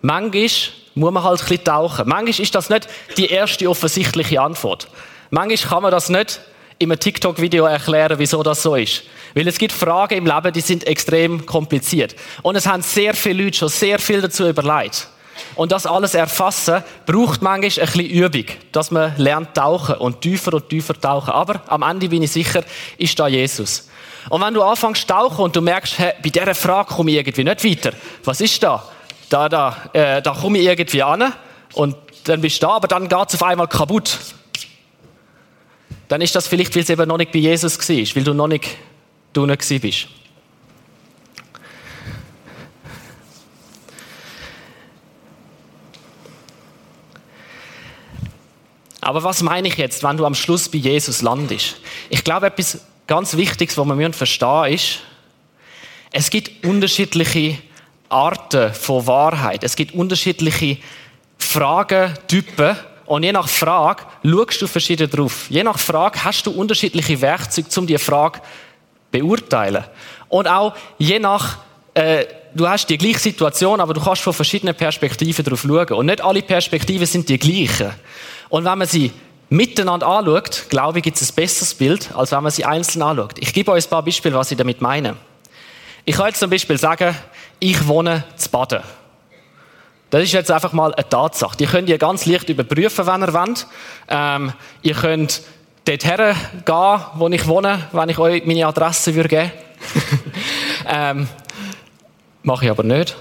manchmal 0.00 0.48
muss 0.94 1.12
man 1.12 1.22
halt 1.22 1.40
ein 1.40 1.48
bisschen 1.48 1.64
tauchen. 1.64 2.08
Manchmal 2.08 2.40
ist 2.40 2.54
das 2.54 2.70
nicht 2.70 2.88
die 3.16 3.26
erste 3.26 3.68
offensichtliche 3.68 4.40
Antwort. 4.40 4.88
Manchmal 5.30 5.70
kann 5.70 5.82
man 5.82 5.92
das 5.92 6.08
nicht 6.08 6.40
in 6.80 6.90
einem 6.90 6.98
TikTok-Video 6.98 7.66
erklären, 7.66 8.18
wieso 8.18 8.42
das 8.42 8.62
so 8.62 8.74
ist. 8.74 9.02
Weil 9.34 9.46
es 9.46 9.58
gibt 9.58 9.72
Fragen 9.72 10.14
im 10.14 10.26
Leben, 10.26 10.50
die 10.52 10.62
sind 10.62 10.86
extrem 10.86 11.44
kompliziert. 11.44 12.16
Und 12.40 12.56
es 12.56 12.66
haben 12.66 12.80
sehr 12.80 13.12
viele 13.12 13.44
Leute 13.44 13.58
schon 13.58 13.68
sehr 13.68 13.98
viel 13.98 14.22
dazu 14.22 14.48
überlegt. 14.48 15.06
Und 15.56 15.72
das 15.72 15.84
alles 15.84 16.14
erfassen, 16.14 16.82
braucht 17.04 17.42
manchmal 17.42 17.86
ein 17.86 17.92
bisschen 17.92 18.06
Übung, 18.06 18.44
dass 18.72 18.90
man 18.90 19.12
lernt 19.18 19.54
tauchen 19.54 19.96
und 19.96 20.22
tiefer 20.22 20.54
und 20.54 20.70
tiefer 20.70 20.98
tauchen. 20.98 21.30
Aber 21.30 21.62
am 21.66 21.82
Ende 21.82 22.08
bin 22.08 22.22
ich 22.22 22.32
sicher, 22.32 22.64
ist 22.96 23.18
da 23.18 23.28
Jesus. 23.28 23.88
Und 24.30 24.40
wenn 24.40 24.54
du 24.54 24.62
anfängst 24.62 25.06
tauchen 25.06 25.44
und 25.44 25.54
du 25.54 25.60
merkst, 25.60 25.98
hey, 25.98 26.14
bei 26.22 26.30
dieser 26.30 26.54
Frage 26.54 26.94
komme 26.94 27.10
ich 27.10 27.18
irgendwie 27.18 27.44
nicht 27.44 27.64
weiter. 27.64 27.96
Was 28.24 28.40
ist 28.40 28.62
da? 28.62 28.82
Da, 29.28 29.50
da, 29.50 29.76
äh, 29.92 30.22
da 30.22 30.32
komme 30.32 30.58
ich 30.58 30.64
irgendwie 30.64 31.02
an 31.02 31.32
und 31.74 31.94
dann 32.24 32.40
bist 32.40 32.62
du 32.62 32.66
da, 32.66 32.72
aber 32.72 32.88
dann 32.88 33.06
geht 33.06 33.28
es 33.28 33.34
auf 33.34 33.42
einmal 33.42 33.68
kaputt 33.68 34.18
dann 36.10 36.20
ist 36.22 36.34
das 36.34 36.48
vielleicht, 36.48 36.74
weil 36.74 36.82
es 36.82 36.90
eben 36.90 37.06
noch 37.06 37.18
nicht 37.18 37.30
bei 37.30 37.38
Jesus 37.38 37.78
war, 37.78 38.16
weil 38.16 38.24
du 38.24 38.34
noch 38.34 38.48
nicht 38.48 38.66
nicht 39.32 39.80
bist. 39.80 40.08
Aber 49.00 49.22
was 49.22 49.40
meine 49.42 49.68
ich 49.68 49.76
jetzt, 49.76 50.02
wenn 50.02 50.16
du 50.16 50.26
am 50.26 50.34
Schluss 50.34 50.68
bei 50.68 50.78
Jesus 50.78 51.22
landest? 51.22 51.76
Ich 52.08 52.24
glaube, 52.24 52.46
etwas 52.46 52.84
ganz 53.06 53.36
Wichtiges, 53.36 53.78
was 53.78 53.86
wir 53.86 54.12
verstehen 54.12 54.62
müssen, 54.62 54.74
ist, 54.74 54.98
es 56.10 56.28
gibt 56.28 56.64
unterschiedliche 56.64 57.58
Arten 58.08 58.74
von 58.74 59.06
Wahrheit. 59.06 59.62
Es 59.62 59.76
gibt 59.76 59.94
unterschiedliche 59.94 60.78
Fragentypen, 61.38 62.76
und 63.10 63.24
je 63.24 63.32
nach 63.32 63.48
Frage 63.48 64.04
schaust 64.24 64.62
du 64.62 64.68
verschieden 64.68 65.10
drauf. 65.10 65.46
Je 65.50 65.64
nach 65.64 65.80
Frage 65.80 66.22
hast 66.22 66.46
du 66.46 66.52
unterschiedliche 66.52 67.20
Werkzeuge, 67.20 67.66
um 67.76 67.84
die 67.84 67.98
Frage 67.98 68.38
zu 68.38 68.44
beurteilen. 69.10 69.82
Und 70.28 70.46
auch 70.46 70.76
je 70.96 71.18
nach, 71.18 71.58
äh, 71.94 72.24
du 72.54 72.68
hast 72.68 72.86
die 72.86 72.96
gleiche 72.96 73.18
Situation, 73.18 73.80
aber 73.80 73.94
du 73.94 74.00
kannst 74.00 74.22
von 74.22 74.32
verschiedenen 74.32 74.76
Perspektiven 74.76 75.44
drauf 75.44 75.62
schauen. 75.62 75.92
Und 75.94 76.06
nicht 76.06 76.20
alle 76.20 76.40
Perspektiven 76.40 77.04
sind 77.04 77.28
die 77.28 77.36
gleichen. 77.36 77.90
Und 78.48 78.64
wenn 78.64 78.78
man 78.78 78.86
sie 78.86 79.10
miteinander 79.48 80.06
anschaut, 80.06 80.66
glaube 80.68 80.98
ich, 80.98 81.02
gibt 81.02 81.20
es 81.20 81.32
ein 81.32 81.34
besseres 81.34 81.74
Bild, 81.74 82.14
als 82.14 82.30
wenn 82.30 82.44
man 82.44 82.52
sie 82.52 82.64
einzeln 82.64 83.02
anschaut. 83.02 83.34
Ich 83.40 83.52
gebe 83.52 83.72
euch 83.72 83.86
ein 83.86 83.90
paar 83.90 84.04
Beispiele, 84.04 84.36
was 84.36 84.52
ich 84.52 84.56
damit 84.56 84.80
meine. 84.80 85.16
Ich 86.04 86.14
kann 86.14 86.28
jetzt 86.28 86.38
zum 86.38 86.48
Beispiel 86.48 86.78
sagen, 86.78 87.16
ich 87.58 87.88
wohne 87.88 88.22
zu 88.36 88.48
Baden. 88.50 88.84
Das 90.10 90.22
ist 90.22 90.32
jetzt 90.32 90.50
einfach 90.50 90.72
mal 90.72 90.92
eine 90.92 91.08
Tatsache. 91.08 91.56
Die 91.56 91.66
könnt 91.66 91.88
ihr 91.88 91.98
ganz 91.98 92.26
leicht 92.26 92.48
überprüfen, 92.48 93.06
wenn 93.06 93.22
ihr 93.22 93.32
wollt. 93.32 93.66
Ähm, 94.08 94.52
ihr 94.82 94.94
könnt 94.94 95.42
dort 95.84 96.04
hergehen, 96.04 96.36
wo 97.14 97.28
ich 97.28 97.46
wohne, 97.46 97.88
wenn 97.92 98.08
ich 98.08 98.18
euch 98.18 98.44
meine 98.44 98.66
Adresse 98.66 99.14
würde 99.14 99.28
geben 99.28 99.52
ähm, 100.88 101.28
Mache 102.42 102.64
ich 102.64 102.70
aber 102.70 102.82
nicht. 102.82 103.16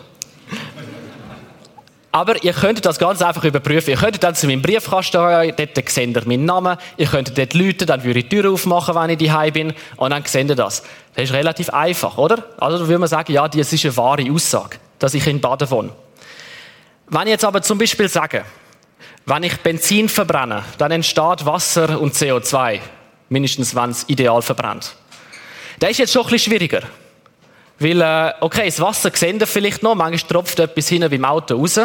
Aber 2.12 2.43
ihr 2.43 2.53
könnt 2.53 2.84
das 2.86 2.98
ganz 2.98 3.22
einfach 3.22 3.43
überprüfen. 3.43 3.91
Ihr 3.91 3.98
könnt 3.98 4.24
dann 4.24 4.34
zu 4.34 4.48
meinem 4.48 4.62
Briefkasten 4.62 5.22
gehen, 5.22 5.53
dort 5.55 5.89
seht 5.89 6.15
ihr 6.15 6.27
meinen 6.27 6.46
Namen, 6.46 6.77
ihr 6.98 7.05
könnt 7.05 7.38
dort 7.38 7.53
läuten, 7.53 7.86
dann 7.86 8.03
würde 8.03 8.19
ich 8.19 8.29
die 8.29 8.41
Tür 8.41 8.51
aufmachen, 8.51 8.96
wenn 8.96 9.12
ich 9.12 9.17
daheim 9.19 9.53
bin, 9.53 9.74
und 9.98 10.10
dann 10.10 10.24
seht 10.25 10.50
ihr 10.50 10.55
das. 10.55 10.84
Das 11.13 11.25
ist 11.25 11.34
relativ 11.34 11.69
einfach, 11.69 12.17
oder? 12.17 12.43
Also 12.58 12.88
würde 12.88 12.98
man 12.98 13.10
sagen, 13.10 13.31
ja, 13.31 13.48
das 13.48 13.74
ist 13.74 13.86
eine 13.86 13.96
wahre 13.96 14.31
Aussage, 14.31 14.77
dass 14.98 15.13
ich 15.13 15.27
in 15.27 15.39
Baden 15.39 15.69
wohne. 15.69 15.89
Wenn 17.10 17.24
ich 17.24 17.30
jetzt 17.30 17.46
aber 17.46 17.62
zum 17.62 17.78
Beispiel 17.78 18.08
sage, 18.08 18.46
Wenn 19.25 19.44
ich 19.44 19.58
Benzin 19.58 20.10
verbrenne, 20.10 20.63
dann 20.80 20.92
entsteht 20.92 21.46
Wasser 21.46 22.00
und 22.01 22.16
CO2. 22.16 22.80
Mindestens, 23.30 23.75
wenn 23.75 23.92
es 23.92 24.06
ideal 24.08 24.42
verbrennt. 24.42 24.96
Das 25.80 25.92
ist 25.92 26.00
jetzt 26.00 26.13
schon 26.13 26.24
ein 26.24 26.32
bisschen 26.32 26.51
schwieriger. 26.51 26.82
Weil, 27.78 28.01
äh, 28.01 28.34
okay, 28.42 28.66
das 28.66 28.82
Wasser 28.82 29.12
sehen 29.13 29.39
vielleicht 29.46 29.84
noch, 29.84 29.94
manchmal 29.94 30.30
tropft 30.30 30.60
etwas 30.60 30.89
hinten 30.89 31.10
beim 31.12 31.25
Auto 31.25 31.56
raus, 31.58 31.80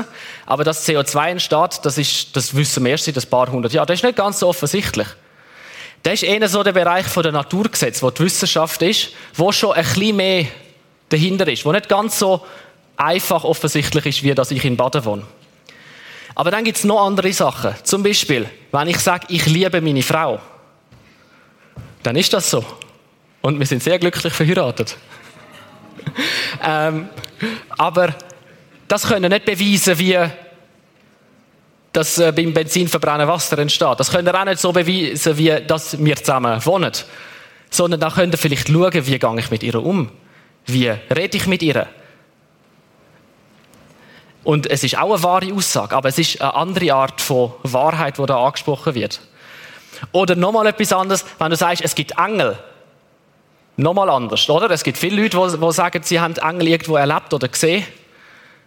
aber 0.46 0.64
dass 0.64 0.88
CO2 0.88 1.28
entsteht, 1.28 1.80
das, 1.82 1.98
ist, 1.98 2.34
das 2.34 2.56
wissen 2.56 2.82
wir 2.82 2.92
erst 2.92 3.04
seit 3.04 3.16
ein 3.16 3.28
paar 3.28 3.50
hundert 3.50 3.72
Jahren. 3.74 3.86
Das 3.86 3.98
ist 3.98 4.04
nicht 4.04 4.16
ganz 4.16 4.40
so 4.40 4.48
offensichtlich. 4.48 5.06
Das 6.02 6.14
ist 6.14 6.22
eher 6.22 6.48
so 6.48 6.62
der 6.62 6.72
Bereich 6.72 7.06
der 7.06 7.30
Naturgesetze, 7.30 8.00
wo 8.02 8.10
die 8.10 8.24
Wissenschaft 8.24 8.80
ist, 8.82 9.10
wo 9.34 9.52
schon 9.52 9.72
ein 9.72 9.84
bisschen 9.84 10.16
mehr 10.16 10.46
dahinter 11.10 11.46
ist, 11.46 11.64
wo 11.64 11.72
nicht 11.72 11.88
ganz 11.88 12.18
so 12.18 12.44
einfach 12.96 13.44
offensichtlich 13.44 14.06
ist, 14.06 14.22
wie 14.22 14.34
dass 14.34 14.50
ich 14.50 14.64
in 14.64 14.76
Baden 14.76 15.04
wohne. 15.04 15.22
Aber 16.34 16.50
dann 16.50 16.64
gibt 16.64 16.78
es 16.78 16.84
noch 16.84 17.06
andere 17.06 17.32
Sachen. 17.32 17.74
Zum 17.84 18.02
Beispiel, 18.02 18.48
wenn 18.72 18.88
ich 18.88 18.98
sage, 18.98 19.26
ich 19.28 19.46
liebe 19.46 19.80
meine 19.80 20.02
Frau, 20.02 20.40
dann 22.02 22.16
ist 22.16 22.32
das 22.32 22.50
so. 22.50 22.64
Und 23.40 23.58
wir 23.58 23.66
sind 23.66 23.82
sehr 23.82 23.98
glücklich 23.98 24.32
verheiratet. 24.32 24.96
ähm, 26.64 27.08
aber 27.70 28.14
das 28.88 29.06
können 29.06 29.30
nicht 29.30 29.44
beweisen, 29.44 29.98
wie 29.98 30.18
das 31.92 32.18
äh, 32.18 32.32
beim 32.32 32.52
Benzinverbrennen 32.52 33.28
Wasser 33.28 33.58
entsteht. 33.58 34.00
Das 34.00 34.10
können 34.10 34.28
auch 34.28 34.44
nicht 34.44 34.60
so 34.60 34.72
beweisen, 34.72 35.38
wie 35.38 35.60
dass 35.66 36.02
wir 36.04 36.16
zusammen 36.16 36.64
wohnen. 36.66 36.92
Sondern 37.70 38.00
dann 38.00 38.12
könnt 38.12 38.34
ihr 38.34 38.38
vielleicht 38.38 38.68
schauen, 38.68 38.92
wie 38.92 39.18
gehe 39.18 39.38
ich 39.38 39.50
mit 39.50 39.62
ihr 39.62 39.76
um? 39.76 40.10
Wie 40.66 40.88
rede 40.88 41.36
ich 41.36 41.46
mit 41.46 41.62
ihr? 41.62 41.86
Und 44.44 44.70
es 44.70 44.84
ist 44.84 44.98
auch 44.98 45.14
eine 45.14 45.22
wahre 45.22 45.52
Aussage, 45.54 45.96
aber 45.96 46.10
es 46.10 46.18
ist 46.18 46.40
eine 46.40 46.54
andere 46.54 46.94
Art 46.94 47.20
von 47.20 47.52
Wahrheit, 47.62 48.18
die 48.18 48.26
da 48.26 48.44
angesprochen 48.44 48.94
wird. 48.94 49.20
Oder 50.12 50.36
nochmal 50.36 50.66
etwas 50.66 50.92
anderes, 50.92 51.24
wenn 51.38 51.50
du 51.50 51.56
sagst, 51.56 51.82
es 51.82 51.94
gibt 51.94 52.12
Engel. 52.18 52.58
Nochmal 53.76 54.10
anders, 54.10 54.48
oder? 54.48 54.70
Es 54.70 54.84
gibt 54.84 54.98
viele 54.98 55.22
Leute, 55.22 55.58
die, 55.58 55.72
sagen, 55.72 56.02
sie 56.02 56.20
haben 56.20 56.36
Engel 56.36 56.68
irgendwo 56.68 56.96
erlebt 56.96 57.32
oder 57.32 57.48
gesehen. 57.48 57.84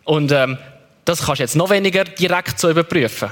Und 0.03 0.31
ähm, 0.31 0.57
das 1.05 1.25
kannst 1.25 1.39
du 1.39 1.43
jetzt 1.43 1.55
noch 1.55 1.69
weniger 1.69 2.03
direkt 2.03 2.59
so 2.59 2.69
überprüfen. 2.69 3.31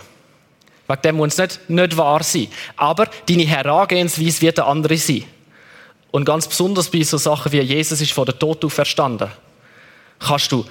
Wegen 0.87 1.01
dem 1.01 1.15
muss 1.17 1.33
es 1.33 1.37
nicht, 1.37 1.69
nicht 1.69 1.97
wahr 1.97 2.23
sein. 2.23 2.47
Aber 2.77 3.07
deine 3.27 3.43
Herangehensweise 3.43 4.41
wird 4.41 4.59
eine 4.59 4.67
andere 4.69 4.97
sein. 4.97 5.25
Und 6.11 6.25
ganz 6.25 6.47
besonders 6.47 6.89
bei 6.89 7.03
so 7.03 7.17
Sachen 7.17 7.51
wie 7.51 7.59
Jesus 7.59 7.99
ist 7.99 8.13
vor 8.13 8.25
der 8.25 8.39
Tod 8.39 8.63
auferstanden, 8.63 9.29
kannst 10.19 10.51
du 10.51 10.65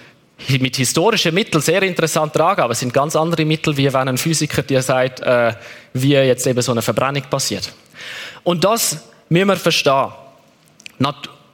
mit 0.59 0.77
historischen 0.77 1.35
Mitteln 1.35 1.63
sehr 1.63 1.83
interessant 1.83 2.33
tragen, 2.33 2.63
aber 2.63 2.73
es 2.73 2.81
sind 2.81 2.93
ganz 2.93 3.17
andere 3.17 3.45
Mittel, 3.45 3.77
wie 3.77 3.93
wenn 3.93 4.09
ein 4.09 4.19
Physiker 4.19 4.63
dir 4.63 4.83
sagt, 4.83 5.21
äh, 5.21 5.55
wie 5.93 6.13
jetzt 6.13 6.47
eben 6.47 6.61
so 6.61 6.73
eine 6.73 6.83
Verbrennung 6.83 7.23
passiert. 7.31 7.73
Und 8.43 8.65
das 8.65 9.05
müssen 9.29 9.49
wir 9.49 9.57
verstehen. 9.57 10.13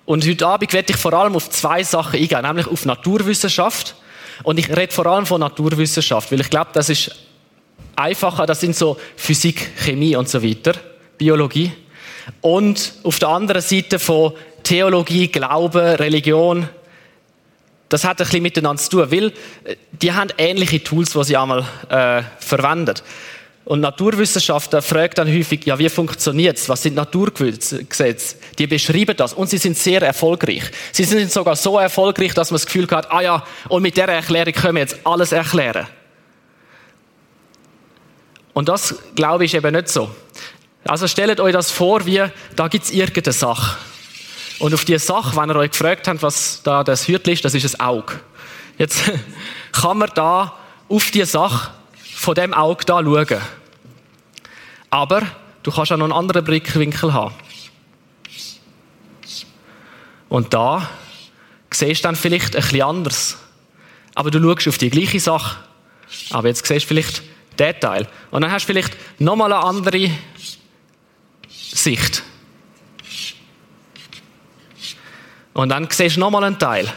Und 0.07 0.27
heute 0.27 0.47
Abend 0.47 0.73
werde 0.73 0.93
ich 0.93 0.99
vor 0.99 1.13
allem 1.13 1.37
auf 1.37 1.51
zwei 1.51 1.83
Sachen 1.83 2.19
eingehen, 2.19 2.43
nämlich 2.43 2.67
auf 2.67 2.85
Naturwissenschaft. 2.85 3.95
Und 4.43 4.59
ich 4.59 4.69
rede 4.69 4.93
vor 4.93 5.07
allem 5.07 5.27
von 5.27 5.41
Naturwissenschaft, 5.41 6.33
weil 6.33 6.41
ich 6.41 6.51
glaube, 6.51 6.71
das 6.73 6.89
ist 6.89 7.15
einfacher, 7.95 8.47
das 8.47 8.61
sind 8.61 8.75
so 8.75 8.97
Physik, 9.17 9.71
Chemie 9.77 10.17
und 10.17 10.29
so 10.29 10.43
weiter, 10.43 10.73
Biologie. 11.19 11.73
Und 12.41 12.95
auf 13.05 13.19
der 13.19 13.29
anderen 13.29 13.63
Seite 13.63 13.99
von 13.99 14.33
Theologie, 14.63 15.29
Glaube, 15.29 15.99
Religion, 15.99 16.69
das 17.91 18.05
hat 18.05 18.21
ein 18.21 18.25
bisschen 18.25 18.43
miteinander 18.43 18.83
zu 18.83 18.91
tun, 18.91 19.11
weil 19.11 19.27
äh, 19.65 19.77
die 19.93 20.13
haben 20.13 20.31
ähnliche 20.39 20.83
Tools, 20.83 21.13
die 21.13 21.25
sie 21.25 21.37
einmal 21.37 21.67
äh, 21.91 22.23
verwenden. 22.39 22.95
Und 23.67 23.81
Naturwissenschaftler 23.81 24.81
fragen 24.81 25.13
dann 25.17 25.29
häufig, 25.29 25.65
ja, 25.67 25.79
wie 25.79 25.89
funktioniert 25.89 26.57
es? 26.57 26.69
Was 26.69 26.83
sind 26.83 26.95
Naturgesetze? 26.95 27.85
Die 28.59 28.67
beschreiben 28.67 29.17
das 29.17 29.35
und 29.35 29.51
sie 29.51 29.59
sind 29.59 29.77
sehr 29.77 30.03
erfolgreich. 30.03 30.63
Sie 30.93 31.05
sind 31.05 31.31
sogar 31.31 31.57
so 31.57 31.79
erfolgreich, 31.79 32.33
dass 32.33 32.51
man 32.51 32.57
das 32.57 32.67
Gefühl 32.67 32.89
hat, 32.91 33.13
ah 33.13 33.21
ja, 33.21 33.45
und 33.69 33.83
mit 33.83 33.97
der 33.97 34.09
Erklärung 34.09 34.55
können 34.55 34.75
wir 34.75 34.83
jetzt 34.83 34.99
alles 35.05 35.33
erklären. 35.33 35.87
Und 38.55 38.69
das, 38.69 38.95
glaube 39.15 39.45
ich, 39.45 39.55
ist 39.55 39.59
eben 39.59 39.75
nicht 39.75 39.89
so. 39.89 40.11
Also 40.85 41.07
stellt 41.07 41.39
euch 41.39 41.53
das 41.53 41.71
vor, 41.71 42.07
wie, 42.07 42.25
da 42.57 42.69
gibt 42.69 42.87
es 42.87 42.91
irgendeine 42.91 43.33
Sache. 43.33 43.77
Und 44.61 44.75
auf 44.75 44.85
diese 44.85 44.99
Sache, 44.99 45.35
wenn 45.37 45.51
ihr 45.51 45.57
euch 45.57 45.71
gefragt 45.71 46.07
habt, 46.07 46.23
was 46.23 46.63
da 46.63 46.85
das 46.85 47.09
Hürtel 47.09 47.33
ist, 47.33 47.45
das 47.45 47.55
ist 47.55 47.81
ein 47.81 47.81
Auge. 47.81 48.21
Jetzt 48.79 49.03
kann 49.73 49.99
man 49.99 50.11
da 50.15 50.55
auf 50.89 51.11
diese 51.11 51.27
Sache 51.27 51.71
von 52.15 52.35
dem 52.35 52.53
Auge 52.53 52.85
da 52.85 53.03
schauen. 53.03 53.41
Aber 54.91 55.23
du 55.63 55.73
kannst 55.73 55.93
auch 55.93 55.97
noch 55.97 56.05
einen 56.05 56.13
anderen 56.13 56.45
Blickwinkel 56.45 57.15
haben. 57.15 57.35
Und 60.29 60.53
da 60.53 60.89
siehst 61.73 62.05
du 62.05 62.09
dann 62.09 62.17
vielleicht 62.17 62.55
ein 62.55 62.63
bisschen 62.63 62.83
anders. 62.83 63.39
Aber 64.15 64.31
du 64.31 64.43
schaust 64.43 64.69
auf 64.69 64.79
die 64.79 64.91
gleiche 64.91 65.21
Sache. 65.21 65.57
Aber 66.31 66.49
jetzt 66.49 66.67
siehst 66.67 66.85
du 66.85 66.89
vielleicht 66.89 67.23
den 67.59 67.81
Teil. 67.81 68.07
Und 68.31 68.43
dann 68.43 68.51
hast 68.51 68.65
du 68.65 68.73
vielleicht 68.75 68.95
nochmal 69.19 69.53
eine 69.55 69.65
andere 69.65 70.11
Sicht. 71.49 72.25
Und 75.61 75.69
dann 75.69 75.87
siehst 75.91 76.17
du 76.17 76.21
nochmal 76.21 76.45
einen 76.45 76.59
Teil. 76.59 76.91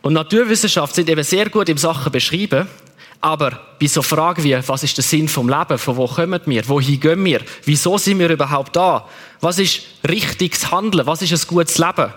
Und 0.00 0.14
Naturwissenschaft 0.14 0.94
sind 0.94 1.10
eben 1.10 1.22
sehr 1.22 1.50
gut 1.50 1.68
im 1.68 1.76
Sachen 1.76 2.10
beschrieben, 2.10 2.66
aber 3.20 3.60
bei 3.78 3.86
so 3.86 4.00
Fragen 4.00 4.42
wie, 4.42 4.56
was 4.66 4.84
ist 4.84 4.96
der 4.96 5.04
Sinn 5.04 5.28
vom 5.28 5.50
Leben? 5.50 5.76
Von 5.76 5.98
wo 5.98 6.06
kommen 6.06 6.40
wir? 6.46 6.66
Wohin 6.66 6.98
gehen 6.98 7.22
wir? 7.26 7.42
Wieso 7.66 7.98
sind 7.98 8.18
wir 8.18 8.30
überhaupt 8.30 8.74
da? 8.74 9.06
Was 9.42 9.58
ist 9.58 9.82
richtiges 10.08 10.70
Handeln? 10.70 11.06
Was 11.06 11.20
ist 11.20 11.30
ein 11.30 11.46
gutes 11.46 11.76
Leben? 11.76 12.10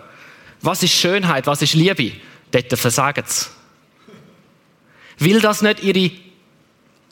Was 0.62 0.84
ist 0.84 0.94
Schönheit? 0.94 1.48
Was 1.48 1.64
ist 1.64 1.74
Liebe? 1.74 2.14
Dort 2.52 2.80
versagen 2.80 3.26
sie. 3.28 3.48
Weil 5.20 5.42
das 5.42 5.62
nicht 5.62 5.84
ihre 5.84 6.12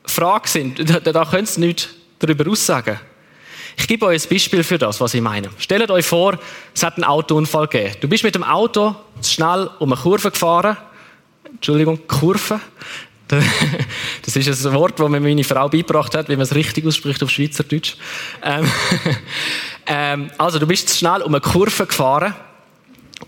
Fragen 0.05 0.47
sind, 0.47 0.89
da 1.05 1.25
können 1.25 1.45
sie 1.45 1.59
nichts 1.59 1.89
darüber 2.19 2.49
aussagen. 2.49 3.01
Ich 3.77 3.87
gebe 3.87 4.05
euch 4.05 4.25
ein 4.25 4.29
Beispiel 4.29 4.63
für 4.63 4.77
das, 4.77 5.01
was 5.01 5.13
ich 5.13 5.21
meine. 5.21 5.49
Stellt 5.57 5.89
euch 5.91 6.05
vor, 6.05 6.37
es 6.73 6.83
hat 6.83 6.95
einen 6.95 7.03
Autounfall 7.03 7.67
gegeben. 7.67 7.95
Du 8.01 8.07
bist 8.07 8.23
mit 8.23 8.35
dem 8.35 8.43
Auto 8.43 8.95
schnell 9.21 9.69
um 9.79 9.91
eine 9.91 10.01
Kurve 10.01 10.31
gefahren. 10.31 10.77
Entschuldigung, 11.45 11.99
Kurve. 12.07 12.59
Das 14.25 14.35
ist 14.35 14.65
ein 14.65 14.73
Wort, 14.73 14.99
das 14.99 15.09
mir 15.09 15.19
meine 15.19 15.43
Frau 15.43 15.67
beigebracht 15.67 16.13
hat, 16.13 16.29
wie 16.29 16.35
man 16.35 16.43
es 16.43 16.53
richtig 16.53 16.85
ausspricht 16.85 17.23
auf 17.23 17.31
Schweizerdeutsch. 17.31 17.95
Ähm, 18.43 18.69
ähm, 19.87 20.31
also, 20.37 20.59
du 20.59 20.67
bist 20.67 20.95
schnell 20.95 21.21
um 21.21 21.33
eine 21.33 21.41
Kurve 21.41 21.87
gefahren 21.87 22.35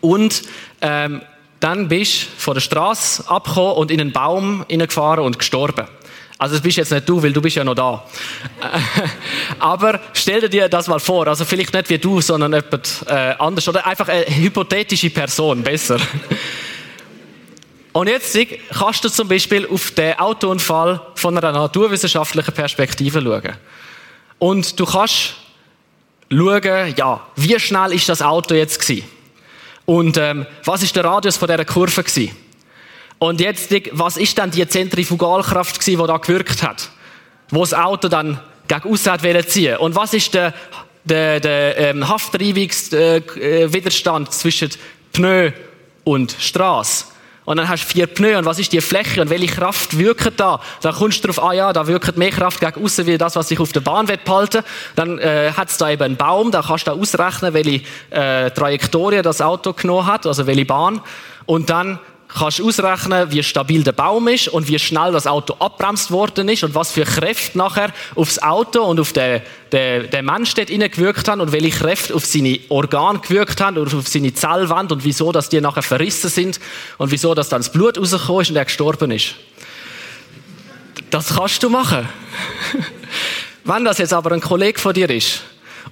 und 0.02 0.44
ähm, 0.82 1.22
dann 1.60 1.88
bist 1.88 2.24
du 2.24 2.28
von 2.38 2.54
der 2.54 2.62
Straße 2.62 3.28
abgekommen 3.28 3.74
und 3.74 3.90
in 3.90 4.00
einen 4.00 4.12
Baum 4.12 4.66
hineingefahren 4.68 5.24
und 5.24 5.40
gestorben. 5.40 5.88
Also 6.38 6.56
das 6.56 6.62
bist 6.62 6.77
jetzt 6.77 6.92
nicht 6.92 7.08
du, 7.08 7.24
weil 7.24 7.32
du 7.32 7.42
bist 7.42 7.56
ja 7.56 7.63
noch 7.63 7.75
da. 7.75 8.04
Aber 9.60 10.01
stell 10.13 10.50
dir 10.50 10.68
das 10.68 10.88
mal 10.88 11.00
vor, 11.00 11.27
also 11.27 11.46
vielleicht 11.46 11.74
nicht 11.74 11.89
wie 11.89 11.98
du, 11.98 12.20
sondern 12.20 12.54
jemand 12.54 13.06
äh, 13.08 13.36
anders 13.39 13.68
oder 13.70 13.86
einfach 13.86 14.10
eine 14.10 14.25
hypothetische 14.25 15.10
Person, 15.10 15.63
besser. 15.63 15.98
Und 17.94 18.10
jetzt 18.10 18.38
kannst 18.77 19.06
du 19.06 19.10
zum 19.10 19.30
Beispiel 19.30 19.65
auf 19.68 19.92
den 19.92 20.20
Autounfall 20.20 21.00
von 21.15 21.38
einer 21.38 21.54
naturwissenschaftlichen 21.54 22.54
Perspektive 22.54 23.22
schauen. 23.22 23.56
Und 24.38 24.77
du 24.77 24.86
kannst 24.86 25.36
schauen, 26.30 26.94
ja, 26.98 27.25
wie 27.38 27.58
schnell 27.58 27.94
ist 27.94 28.10
das 28.10 28.22
Auto 28.22 28.54
jetzt 28.54 28.82
gewesen? 28.82 29.08
Und 29.86 30.18
ähm, 30.18 30.46
was 30.65 30.84
ist 30.84 30.96
der 30.98 31.06
Radius 31.06 31.38
von 31.38 31.48
dieser 31.48 31.63
Kurve 31.63 32.04
gewesen? 32.04 32.36
Und 33.20 33.40
jetzt, 33.40 33.72
was 33.92 34.18
ist 34.18 34.38
dann 34.38 34.52
die 34.52 34.68
Zentrifugalkraft 34.68 35.80
gewesen, 35.80 36.02
die 36.02 36.08
da 36.08 36.18
gewirkt 36.18 36.62
hat? 36.64 36.90
Wo 37.50 37.62
das 37.62 37.74
Auto 37.74 38.10
dann 38.10 38.42
gegen 38.68 38.92
aussen 38.92 39.12
hat 39.12 39.22
ziehen 39.50 39.78
Und 39.78 39.96
was 39.96 40.14
ist 40.14 40.34
der, 40.34 40.54
der, 41.04 41.40
der 41.40 41.78
ähm, 41.78 42.06
Haftreibungswiderstand 42.08 44.28
äh, 44.28 44.32
zwischen 44.32 44.70
Pneu 45.14 45.52
und 46.04 46.36
Straße? 46.40 47.06
Und 47.46 47.58
dann 47.58 47.70
hast 47.70 47.84
du 47.84 47.90
vier 47.90 48.08
Pneu. 48.08 48.40
Und 48.40 48.46
was 48.46 48.58
ist 48.60 48.74
die 48.74 48.82
Fläche? 48.82 49.22
Und 49.22 49.30
welche 49.30 49.48
Kraft 49.48 49.98
wirkt 49.98 50.38
da? 50.40 50.60
Da 50.82 50.92
kommst 50.92 51.24
du 51.24 51.28
drauf, 51.28 51.42
ah 51.44 51.54
ja, 51.54 51.72
da 51.72 51.88
wirkt 51.88 52.18
mehr 52.18 52.32
Kraft 52.32 52.60
gegen 52.60 52.84
außen 52.84 53.06
wie 53.06 53.20
das, 53.20 53.36
was 53.36 53.48
sich 53.48 53.60
auf 53.60 53.72
der 53.72 53.82
Bahn 53.82 54.08
behalten 54.08 54.64
Dann 54.96 55.20
äh, 55.20 55.52
hat 55.56 55.70
es 55.70 55.78
da 55.78 55.92
eben 55.92 56.02
einen 56.04 56.18
Baum. 56.18 56.50
Da 56.52 56.64
kannst 56.64 56.88
du 56.88 56.92
ausrechnen, 56.92 57.54
welche 57.54 57.84
äh, 58.10 58.50
Trajektorie 58.50 59.22
das 59.22 59.42
Auto 59.42 59.74
genommen 59.74 60.08
hat, 60.08 60.26
also 60.26 60.48
welche 60.48 60.66
Bahn. 60.66 61.02
Und 61.46 61.70
dann 61.70 62.00
kannst 62.38 62.62
ausrechnen, 62.62 63.32
wie 63.32 63.42
stabil 63.44 63.84
der 63.84 63.94
Baum 63.94 64.27
ist 64.27 64.48
und 64.48 64.68
wie 64.68 64.77
schnell 64.77 65.12
das 65.12 65.25
Auto 65.25 65.56
abbremst 65.60 66.12
worden 66.12 66.50
ist 66.50 66.63
und 66.63 66.75
was 66.75 66.92
für 66.92 67.04
Kräfte 67.04 67.58
nachher 67.58 67.92
aufs 68.15 68.39
Auto 68.39 68.84
und 68.84 69.00
auf 69.00 69.13
den, 69.13 69.42
den, 69.72 70.10
den 70.10 70.25
Mensch 70.25 70.54
dort 70.54 70.68
gewirkt 70.68 71.27
haben 71.27 71.42
und 71.42 71.51
welche 71.51 71.70
Kräfte 71.70 72.13
auf 72.13 72.25
seine 72.25 72.60
Organe 72.70 73.20
gewirkt 73.20 73.62
haben 73.62 73.77
oder 73.77 73.98
auf 73.98 74.08
seine 74.08 74.34
Zellwand 74.34 74.92
und 74.92 75.04
wieso, 75.04 75.32
dass 75.32 75.50
die 75.50 75.62
nachher 75.62 75.84
verrissen 75.84 76.30
sind 76.30 76.60
und 76.98 77.12
wieso, 77.12 77.34
dass 77.34 77.50
dann 77.50 77.62
das 77.62 77.72
Blut 77.72 77.98
rausgekommen 77.98 78.42
ist 78.42 78.50
und 78.50 78.56
er 78.58 78.65
gestorben 78.65 79.12
ist. 79.12 79.36
Das 81.10 81.36
kannst 81.36 81.63
du 81.63 81.70
machen. 81.70 82.08
wenn 83.63 83.86
das 83.86 83.98
jetzt 83.98 84.13
aber 84.13 84.32
ein 84.32 84.42
Kollege 84.42 84.80
von 84.80 84.94
dir 84.94 85.10
ist 85.10 85.42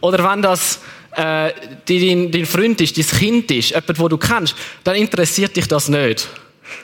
oder 0.02 0.30
wenn 0.30 0.42
das 0.42 0.80
äh, 1.16 1.54
dein, 1.86 2.32
dein 2.32 2.46
Freund 2.46 2.82
ist, 2.82 2.98
dein 2.98 3.06
Kind 3.06 3.52
ist, 3.52 3.70
jemand, 3.72 4.00
wo 4.00 4.08
du 4.08 4.18
kennst, 4.18 4.56
dann 4.84 4.96
interessiert 4.96 5.56
dich 5.56 5.68
das 5.68 5.90
nicht. 5.90 6.28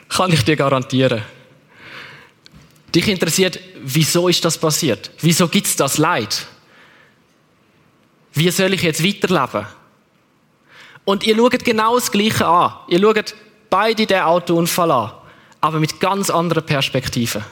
Kann 0.08 0.32
ich 0.32 0.44
dir 0.44 0.56
garantieren. 0.56 1.22
Dich 2.94 3.08
interessiert, 3.08 3.58
wieso 3.82 4.28
ist 4.28 4.44
das 4.44 4.58
passiert? 4.58 5.10
Wieso 5.20 5.48
gibt 5.48 5.66
es 5.66 5.76
das 5.76 5.98
Leid? 5.98 6.46
Wie 8.32 8.50
soll 8.50 8.74
ich 8.74 8.82
jetzt 8.82 9.04
weiterleben? 9.04 9.66
Und 11.04 11.24
ihr 11.24 11.36
schaut 11.36 11.64
genau 11.64 11.96
das 11.96 12.10
Gleiche 12.10 12.46
an. 12.46 12.74
Ihr 12.88 13.00
schaut 13.00 13.34
beide 13.68 14.06
den 14.06 14.20
Autounfall 14.20 14.90
an, 14.90 15.12
aber 15.60 15.80
mit 15.80 16.00
ganz 16.00 16.30
anderen 16.30 16.64
Perspektiven. 16.64 17.44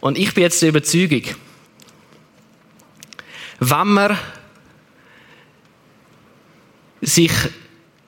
Und 0.00 0.18
ich 0.18 0.32
bin 0.34 0.44
jetzt 0.44 0.62
der 0.62 0.68
Überzeugung, 0.68 1.22
wenn 3.58 3.88
man 3.88 4.18
sich 7.00 7.32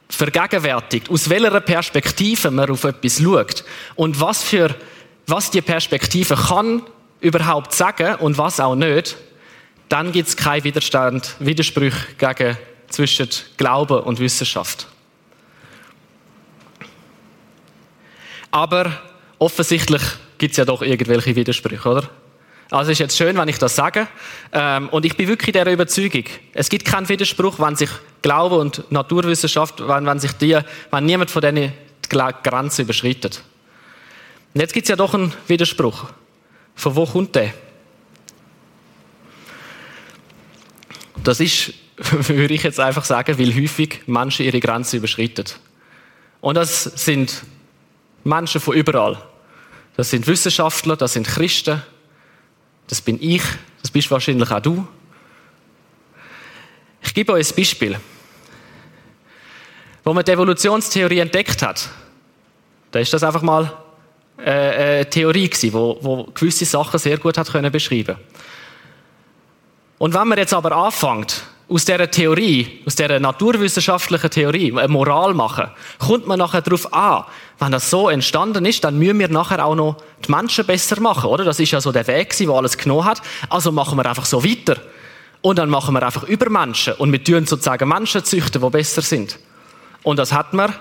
vergegenwärtigt, 0.09 1.11
aus 1.11 1.29
welcher 1.29 1.61
Perspektive 1.61 2.51
man 2.51 2.71
auf 2.71 2.85
etwas 2.85 3.21
schaut 3.21 3.65
und 3.95 4.21
was 4.21 4.43
für, 4.43 4.75
was 5.27 5.51
die 5.51 5.61
Perspektive 5.61 6.35
kann 6.35 6.83
überhaupt 7.21 7.75
sagen 7.75 8.17
und 8.17 8.39
was 8.39 8.61
auch 8.61 8.75
nicht, 8.75 9.17
dann 9.89 10.13
gibt 10.13 10.29
es 10.29 10.37
keinen 10.37 10.65
Widerstand, 10.65 11.35
Widerspruch 11.39 11.95
gegen, 12.19 12.57
zwischen 12.89 13.29
Glaube 13.57 14.03
und 14.03 14.19
Wissenschaft. 14.19 14.87
Aber 18.51 18.93
offensichtlich 19.39 20.03
gibt 20.39 20.53
es 20.53 20.57
ja 20.57 20.65
doch 20.65 20.83
irgendwelche 20.83 21.37
Widersprüche, 21.37 21.89
oder? 21.89 22.11
Also 22.71 22.91
ist 22.91 22.99
jetzt 22.99 23.17
schön, 23.17 23.37
wenn 23.37 23.49
ich 23.49 23.59
das 23.59 23.77
sage. 23.77 24.09
Ähm, 24.53 24.91
und 24.91 25.07
ich 25.07 25.17
bin 25.17 25.27
wirklich 25.27 25.53
der 25.53 25.67
Überzeugung, 25.67 26.25
es 26.53 26.69
gibt 26.69 26.85
keinen 26.85 27.09
Widerspruch, 27.09 27.59
wenn 27.59 27.77
sich 27.77 27.91
Glaube 28.21 28.57
und 28.57 28.91
Naturwissenschaft, 28.93 29.87
wenn, 29.87 30.05
wenn 30.05 30.19
sich 30.19 30.33
die, 30.33 30.59
wenn 30.91 31.07
niemand 31.07 31.31
von 31.31 31.41
denen 31.41 31.73
die 32.05 32.09
Grenze 32.09 32.83
überschreitet. 32.83 33.43
Und 34.55 34.61
jetzt 34.61 34.75
gibt 34.75 34.85
es 34.85 34.91
ja 34.91 34.97
doch 34.97 35.15
einen 35.15 35.33
Widerspruch. 35.47 36.07
Von 36.75 36.95
wo 36.95 37.07
kommt 37.07 37.35
der? 37.35 37.55
Das 41.25 41.41
ist, 41.41 41.73
würde 41.97 42.55
ich 42.55 42.63
jetzt 42.63 42.81
einfach 42.81 43.05
sagen, 43.05 43.39
weil 43.39 43.55
häufig 43.55 44.03
Menschen 44.07 44.45
ihre 44.45 44.61
Grenze 44.61 44.99
überschreiten. 44.99 45.47
Und 46.41 46.57
das 46.57 46.85
sind 46.85 47.43
Menschen 48.25 48.61
von 48.61 48.75
überall. 48.75 49.23
Das 49.97 50.11
sind 50.11 50.27
Wissenschaftler, 50.27 50.97
das 50.97 51.15
sind 51.15 51.27
Christen, 51.27 51.83
das 52.89 53.01
bin 53.01 53.19
ich, 53.23 53.43
das 53.81 53.91
bist 53.91 54.11
wahrscheinlich 54.11 54.51
auch 54.51 54.61
du. 54.61 54.87
Ich 57.03 57.15
gebe 57.15 57.33
euch 57.33 57.51
ein 57.51 57.57
Beispiel. 57.57 58.01
Wo 60.03 60.13
man 60.13 60.25
die 60.25 60.33
Evolutionstheorie 60.33 61.21
entdeckt 61.21 61.63
hat, 61.63 61.89
da 62.91 62.99
ist 62.99 63.13
das 63.13 63.23
einfach 63.23 63.43
mal 63.43 63.73
äh, 64.39 64.51
eine 64.51 65.11
Theorie 65.11 65.49
gewesen, 65.49 65.73
wo, 65.73 65.99
wo 66.01 66.25
gewisse 66.25 66.65
Sachen 66.65 66.99
sehr 66.99 67.19
gut 67.19 67.37
hat 67.37 67.51
können 67.53 67.71
beschreiben. 67.71 68.17
Und 69.99 70.15
wenn 70.15 70.29
man 70.29 70.39
jetzt 70.39 70.55
aber 70.55 70.73
anfängt, 70.73 71.45
aus 71.69 71.85
dieser 71.85 72.11
Theorie, 72.11 72.81
aus 72.87 72.95
dieser 72.95 73.21
naturwissenschaftlichen 73.21 74.31
Theorie, 74.31 74.73
eine 74.73 74.89
Moral 74.89 75.35
machen, 75.35 75.71
kommt 75.99 76.27
man 76.27 76.39
nachher 76.39 76.63
darauf 76.63 76.93
an, 76.93 77.25
wenn 77.59 77.73
das 77.73 77.91
so 77.91 78.09
entstanden 78.09 78.65
ist, 78.65 78.85
dann 78.85 78.99
müssen 78.99 79.19
wir 79.19 79.29
nachher 79.29 79.65
auch 79.65 79.75
noch 79.75 79.97
die 80.25 80.31
Menschen 80.31 80.65
besser 80.65 81.01
machen, 81.01 81.29
oder? 81.29 81.45
Das 81.45 81.59
ist 81.59 81.73
ja 81.73 81.81
so 81.81 81.91
der 81.91 82.07
Weg, 82.07 82.37
der 82.37 82.51
alles 82.51 82.79
genommen 82.79 83.05
hat. 83.05 83.21
Also 83.49 83.73
machen 83.73 83.99
wir 83.99 84.07
einfach 84.07 84.27
so 84.27 84.45
weiter. 84.45 84.77
Und 85.41 85.59
dann 85.59 85.69
machen 85.69 85.95
wir 85.95 86.03
einfach 86.03 86.25
Übermenschen 86.25 86.95
und 86.95 87.13
wir 87.13 87.23
tun 87.23 87.47
sozusagen 87.47 87.89
Menschen 87.89 88.25
züchten, 88.25 88.61
die 88.61 88.71
besser 88.71 89.03
sind. 89.03 89.39
Und 90.03 90.19
das 90.19 90.33
hat 90.33 90.53
man 90.53 90.73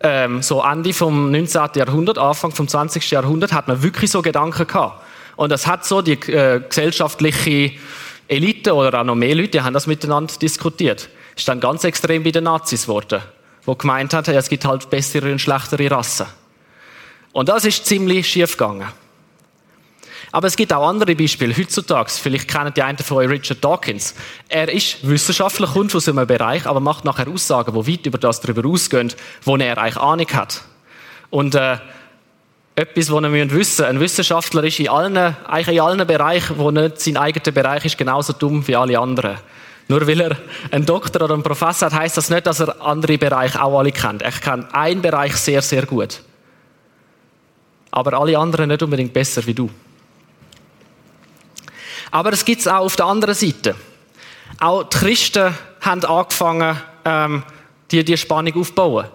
ähm, 0.00 0.42
so 0.42 0.62
Ende 0.62 0.92
vom 0.92 1.30
19. 1.30 1.62
Jahrhundert, 1.76 2.18
Anfang 2.18 2.50
vom 2.50 2.68
20. 2.68 3.10
Jahrhundert, 3.10 3.52
hat 3.52 3.68
man 3.68 3.82
wirklich 3.82 4.10
so 4.10 4.20
Gedanken 4.20 4.66
gehabt. 4.66 5.02
Und 5.36 5.50
das 5.50 5.66
hat 5.66 5.84
so 5.84 6.02
die 6.02 6.12
äh, 6.12 6.60
gesellschaftliche 6.60 7.72
Elite 8.28 8.74
oder 8.74 9.00
auch 9.00 9.04
noch 9.04 9.14
mehr 9.14 9.34
Leute, 9.34 9.50
die 9.50 9.60
haben 9.62 9.74
das 9.74 9.86
miteinander 9.86 10.34
diskutiert. 10.40 11.08
Ist 11.36 11.48
dann 11.48 11.60
ganz 11.60 11.84
extrem 11.84 12.22
bei 12.22 12.30
den 12.30 12.44
Nazis 12.44 12.82
geworden, 12.82 13.22
wo 13.64 13.74
gemeint 13.74 14.12
hat, 14.14 14.28
es 14.28 14.48
gibt 14.48 14.64
halt 14.64 14.90
bessere 14.90 15.30
und 15.30 15.40
schlechtere 15.40 15.90
Rassen. 15.90 16.26
Und 17.32 17.48
das 17.48 17.64
ist 17.64 17.86
ziemlich 17.86 18.28
schief 18.28 18.52
gegangen. 18.52 18.88
Aber 20.32 20.46
es 20.46 20.56
gibt 20.56 20.72
auch 20.72 20.88
andere 20.88 21.14
Beispiele 21.14 21.54
heutzutage. 21.56 22.10
Vielleicht 22.10 22.48
kennen 22.48 22.72
die 22.74 22.82
einen 22.82 22.96
von 22.98 23.18
euch 23.18 23.28
Richard 23.28 23.62
Dawkins. 23.62 24.14
Er 24.48 24.72
ist 24.72 25.06
Wissenschaftler, 25.06 25.66
kommt 25.66 25.94
aus 25.94 26.08
einem 26.08 26.26
Bereich, 26.26 26.66
aber 26.66 26.80
macht 26.80 27.04
nachher 27.04 27.28
Aussagen, 27.28 27.74
die 27.74 27.92
weit 27.92 28.06
über 28.06 28.16
das 28.16 28.40
darüber 28.40 28.66
ausgehen, 28.66 29.12
wo 29.42 29.56
er 29.56 29.76
eigentlich 29.76 29.98
Ahnung 29.98 30.28
hat. 30.32 30.62
Und 31.28 31.54
äh, 31.54 31.76
etwas, 32.74 33.10
was 33.12 33.22
wir 33.22 33.32
wissen 33.32 33.56
müssen. 33.56 33.84
Ein 33.84 34.00
Wissenschaftler 34.00 34.64
ist 34.64 34.80
in 34.80 34.88
allen, 34.88 35.16
eigentlich 35.16 35.76
in 35.76 35.82
allen 35.82 36.06
Bereichen, 36.06 36.56
wo 36.58 36.70
nicht 36.70 37.00
sein 37.00 37.18
eigener 37.18 37.52
Bereich 37.52 37.84
ist, 37.84 37.98
genauso 37.98 38.32
dumm 38.32 38.66
wie 38.66 38.76
alle 38.76 38.98
anderen. 38.98 39.36
Nur 39.92 40.06
weil 40.06 40.22
er 40.22 40.38
ein 40.70 40.86
Doktor 40.86 41.20
oder 41.20 41.34
ein 41.34 41.42
Professor 41.42 41.90
hat, 41.90 42.00
heißt 42.00 42.16
das 42.16 42.30
nicht, 42.30 42.46
dass 42.46 42.60
er 42.60 42.80
andere 42.80 43.18
Bereiche 43.18 43.62
auch 43.62 43.78
alle 43.78 43.92
kennt. 43.92 44.22
Er 44.22 44.32
kennt 44.32 44.74
einen 44.74 45.02
Bereich 45.02 45.36
sehr, 45.36 45.60
sehr 45.60 45.84
gut. 45.84 46.22
Aber 47.90 48.14
alle 48.14 48.38
anderen 48.38 48.70
nicht 48.70 48.82
unbedingt 48.82 49.12
besser 49.12 49.44
wie 49.44 49.52
du. 49.52 49.68
Aber 52.10 52.32
es 52.32 52.42
gibt 52.42 52.62
es 52.62 52.68
auch 52.68 52.86
auf 52.86 52.96
der 52.96 53.04
anderen 53.04 53.34
Seite. 53.34 53.74
Auch 54.60 54.84
die 54.84 54.96
Christen 54.96 55.54
haben 55.82 56.04
angefangen, 56.06 56.80
ähm, 57.04 57.42
die, 57.90 58.02
die 58.02 58.16
Spannung 58.16 58.58
aufzubauen. 58.60 59.08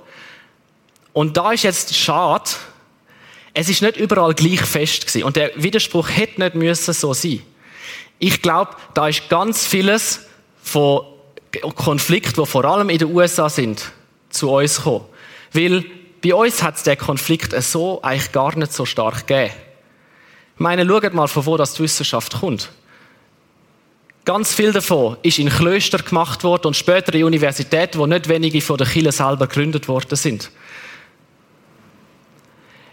Und 1.12 1.36
da 1.38 1.54
ist 1.54 1.64
jetzt 1.64 1.96
schade, 1.96 2.52
es 3.56 3.68
ist 3.68 3.82
nicht 3.82 3.98
überall 3.98 4.36
gleich 4.36 4.62
fest 4.62 5.08
gewesen. 5.08 5.24
Und 5.24 5.38
der 5.38 5.54
Widerspruch 5.56 6.08
hätte 6.08 6.40
nicht 6.40 6.54
müssen 6.54 6.94
so 6.94 7.16
sein. 7.16 7.42
Ich 8.20 8.44
glaube, 8.44 8.76
da 8.94 9.08
ist 9.08 9.28
ganz 9.28 9.66
vieles 9.66 10.28
von 10.68 11.02
Konflikten, 11.76 12.42
die 12.42 12.46
vor 12.46 12.66
allem 12.66 12.90
in 12.90 12.98
den 12.98 13.14
USA 13.14 13.50
sind, 13.50 13.92
zu 14.30 14.52
uns 14.52 14.78
gekommen. 14.78 15.06
Weil 15.54 15.86
bei 16.22 16.34
uns 16.34 16.62
hat 16.62 16.76
es 16.76 16.84
den 16.84 16.98
Konflikt 16.98 17.54
so 17.64 18.02
eigentlich 18.02 18.32
gar 18.32 18.56
nicht 18.58 18.74
so 18.74 18.86
stark 18.86 19.28
gegeben. 19.28 19.54
Ich 20.56 20.60
meine, 20.60 20.86
schaut 20.86 21.14
mal, 21.14 21.28
von 21.28 21.46
wo 21.46 21.58
das 21.58 21.74
die 21.74 21.84
Wissenschaft 21.84 22.40
kommt. 22.40 22.70
Ganz 24.26 24.54
viel 24.54 24.74
davon 24.74 25.18
ist 25.22 25.40
in 25.40 25.50
Klöstern 25.50 26.04
gemacht 26.04 26.44
worden 26.44 26.68
und 26.68 26.76
später 26.76 27.14
in 27.14 27.24
Universitäten, 27.24 27.98
wo 27.98 28.06
nicht 28.06 28.28
wenige 28.28 28.60
von 28.60 28.78
der 28.78 28.88
Kirche 28.88 29.12
selber 29.12 29.48
gegründet 29.48 29.88
worden 29.88 30.16
sind 30.16 30.52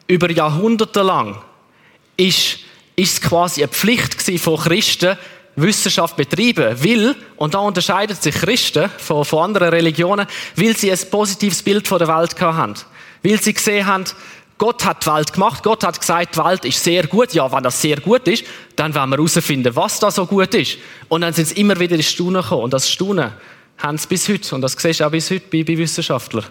über 0.07 0.31
Jahrhunderte 0.31 1.03
lang 1.03 1.43
ist, 2.17 2.61
ist 2.97 3.15
es 3.15 3.21
quasi 3.21 3.63
eine 3.63 3.73
Pflicht 3.73 4.15
von 4.41 4.57
Christen, 4.59 5.17
Wissenschaft 5.57 6.17
betreiben, 6.17 6.77
weil, 6.83 7.15
und 7.37 7.55
da 7.55 7.59
unterscheidet 7.59 8.23
sich 8.23 8.35
Christen 8.35 8.91
von, 8.99 9.25
von 9.25 9.45
anderen 9.45 9.69
Religionen, 9.69 10.27
weil 10.57 10.77
sie 10.77 10.91
ein 10.91 10.99
positives 11.11 11.63
Bild 11.63 11.87
von 11.87 11.99
der 11.99 12.09
Welt 12.09 12.41
haben. 12.41 12.75
Weil 13.23 13.41
sie 13.41 13.55
gesehen 13.55 13.87
haben, 13.87 14.05
Gott 14.59 14.85
hat 14.85 15.05
die 15.05 15.11
Welt 15.11 15.33
gemacht, 15.33 15.63
Gott 15.63 15.85
hat 15.85 15.99
gesagt, 15.99 16.37
die 16.37 16.45
Welt 16.45 16.65
ist 16.65 16.83
sehr 16.83 17.07
gut. 17.07 17.33
Ja, 17.33 17.51
wenn 17.51 17.63
das 17.63 17.81
sehr 17.81 18.01
gut 18.01 18.27
ist, 18.29 18.45
dann 18.77 18.95
werden 18.95 19.11
wir 19.11 19.17
herausfinden, 19.17 19.75
was 19.75 19.99
da 19.99 20.11
so 20.11 20.27
gut 20.27 20.55
ist. 20.55 20.79
Und 21.09 21.23
dann 21.23 21.33
sind 21.33 21.49
sie 21.49 21.61
immer 21.61 21.79
wieder 21.79 21.97
ins 21.97 22.07
Staunen 22.07 22.43
gekommen. 22.43 22.65
Und 22.65 22.73
das 22.73 22.89
Staunen 22.89 23.33
haben 23.79 23.99
sie 23.99 24.09
bis 24.09 24.29
heute. 24.29 24.55
Und 24.55 24.61
das 24.61 24.73
siehst 24.73 25.01
du 25.01 25.07
auch 25.07 25.11
bis 25.11 25.31
heute 25.31 25.45
bei, 25.51 25.65
bei 25.65 25.77
Wissenschaftlern, 25.77 26.45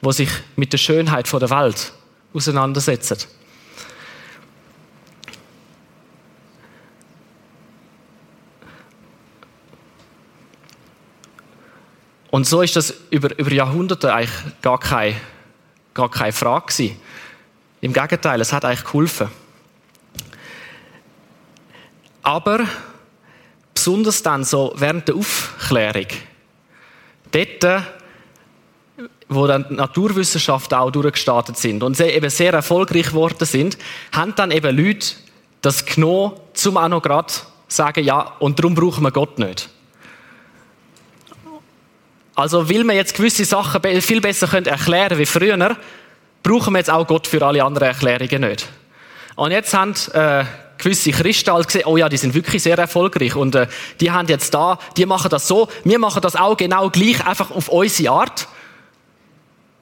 die 0.00 0.12
sich 0.12 0.30
mit 0.54 0.72
der 0.72 0.78
Schönheit 0.78 1.30
der 1.32 1.50
Welt 1.50 1.92
auseinandersetzen. 2.32 3.18
Und 12.30 12.46
so 12.46 12.62
ist 12.62 12.76
das 12.76 12.94
über, 13.10 13.36
über 13.38 13.52
Jahrhunderte 13.52 14.12
eigentlich 14.12 14.36
gar 14.62 14.78
keine, 14.78 15.16
gar 15.94 16.10
keine 16.10 16.32
Frage 16.32 16.66
gewesen. 16.66 16.96
Im 17.80 17.92
Gegenteil, 17.92 18.40
es 18.40 18.52
hat 18.52 18.64
eigentlich 18.64 18.84
geholfen. 18.84 19.28
Aber 22.22 22.66
besonders 23.72 24.22
dann 24.22 24.44
so 24.44 24.74
während 24.76 25.08
der 25.08 25.14
Aufklärung, 25.14 26.06
dort 27.30 27.84
wo 29.28 29.46
dann 29.46 29.66
Naturwissenschaften 29.70 30.76
auch 30.78 30.90
durchgestartet 30.90 31.58
sind 31.58 31.82
und 31.82 31.96
sie 31.96 32.04
eben 32.04 32.30
sehr 32.30 32.52
erfolgreich 32.52 33.08
geworden 33.08 33.44
sind, 33.44 33.76
haben 34.12 34.34
dann 34.34 34.50
eben 34.50 34.76
Leute 34.76 35.16
das 35.60 35.84
genommen, 35.84 36.32
zum 36.54 36.76
auch 36.76 36.88
noch 36.88 37.02
gerade 37.02 37.32
sagen, 37.68 38.04
ja, 38.04 38.32
und 38.38 38.58
darum 38.58 38.74
brauchen 38.74 39.02
wir 39.04 39.10
Gott 39.10 39.38
nicht. 39.38 39.68
Also, 42.38 42.68
will 42.68 42.84
man 42.84 42.94
jetzt 42.94 43.16
gewisse 43.16 43.44
Sachen 43.44 43.82
viel 44.00 44.20
besser 44.20 44.64
erklären 44.64 45.18
wie 45.18 45.26
früher, 45.26 45.76
brauchen 46.44 46.72
wir 46.72 46.78
jetzt 46.78 46.88
auch 46.88 47.04
Gott 47.04 47.26
für 47.26 47.44
alle 47.44 47.64
anderen 47.64 47.88
Erklärungen 47.88 48.48
nicht. 48.48 48.68
Und 49.34 49.50
jetzt 49.50 49.74
haben 49.74 49.92
äh, 50.12 50.44
gewisse 50.78 51.10
Christen 51.10 51.52
halt 51.52 51.66
gesehen, 51.66 51.86
oh 51.86 51.96
ja, 51.96 52.08
die 52.08 52.16
sind 52.16 52.34
wirklich 52.34 52.62
sehr 52.62 52.78
erfolgreich 52.78 53.34
und 53.34 53.56
äh, 53.56 53.66
die 54.00 54.12
haben 54.12 54.28
jetzt 54.28 54.54
da, 54.54 54.78
die 54.96 55.04
machen 55.04 55.30
das 55.30 55.48
so, 55.48 55.68
wir 55.82 55.98
machen 55.98 56.22
das 56.22 56.36
auch 56.36 56.56
genau 56.56 56.90
gleich, 56.90 57.26
einfach 57.26 57.50
auf 57.50 57.70
unsere 57.70 58.12
Art. 58.12 58.46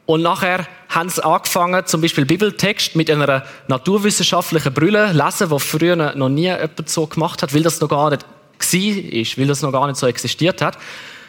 Und 0.07 0.23
nachher 0.23 0.67
haben 0.89 1.11
sie 1.11 1.23
angefangen, 1.23 1.85
zum 1.85 2.01
Beispiel 2.01 2.25
Bibeltext 2.25 2.97
mit 2.97 3.11
einer 3.11 3.45
naturwissenschaftlichen 3.69 4.73
Brille 4.73 5.13
lesen, 5.13 5.51
die 5.51 5.61
früher 5.61 6.15
noch 6.15 6.31
nie 6.31 6.45
jemand 6.45 6.89
so 6.89 7.07
gemacht 7.07 7.43
hat, 7.43 7.53
weil 7.53 7.65
das 7.65 7.83
noch 7.83 7.91
gar 7.91 8.09
nicht 8.09 8.25
war, 8.25 9.39
weil 9.39 9.47
das 9.47 9.61
noch 9.61 9.73
gar 9.73 9.87
nicht 9.89 9.99
so 9.99 10.07
existiert 10.07 10.63
hat. 10.63 10.79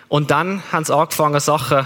Und 0.10 0.32
dann 0.32 0.64
haben 0.72 0.86
sie 0.86 0.96
angefangen, 0.96 1.40
Sachen 1.40 1.86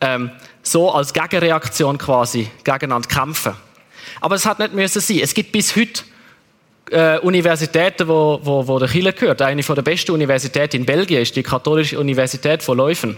ähm, 0.00 0.30
so 0.62 0.90
als 0.90 1.12
Gegenreaktion 1.12 1.98
quasi 1.98 2.50
gegeneinander 2.64 3.08
kämpfen. 3.08 3.54
Aber 4.20 4.34
es 4.34 4.46
hat 4.46 4.58
nicht 4.58 4.74
müssen 4.74 5.00
sein. 5.00 5.20
Es 5.22 5.34
gibt 5.34 5.52
bis 5.52 5.76
heute 5.76 6.02
äh, 6.90 7.18
Universitäten, 7.18 8.08
wo, 8.08 8.40
wo, 8.42 8.66
wo 8.66 8.78
der 8.78 8.88
Chile 8.88 9.12
gehört. 9.12 9.42
Eine 9.42 9.62
der 9.62 9.82
besten 9.82 10.12
Universitäten 10.12 10.76
in 10.76 10.86
Belgien 10.86 11.22
ist 11.22 11.36
die 11.36 11.42
Katholische 11.42 11.98
Universität 11.98 12.62
von 12.62 12.78
Leuven. 12.78 13.16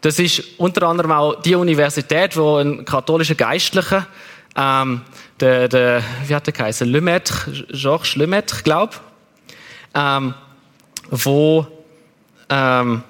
Das 0.00 0.18
ist 0.18 0.42
unter 0.58 0.88
anderem 0.88 1.12
auch 1.12 1.40
die 1.42 1.54
Universität, 1.54 2.36
wo 2.36 2.56
ein 2.56 2.84
katholischer 2.84 3.36
Geistlicher, 3.36 4.06
ähm, 4.56 5.02
der, 5.38 5.68
der, 5.68 6.02
wie 6.26 6.34
hat 6.34 6.46
der 6.46 6.52
geheißen, 6.52 6.88
Lemaitre, 6.88 7.52
Georges 7.70 8.16
Lemaitre, 8.16 8.62
glaube 8.64 8.96
ähm, 9.94 10.34
wo, 11.10 11.66
ähm, 12.52 13.02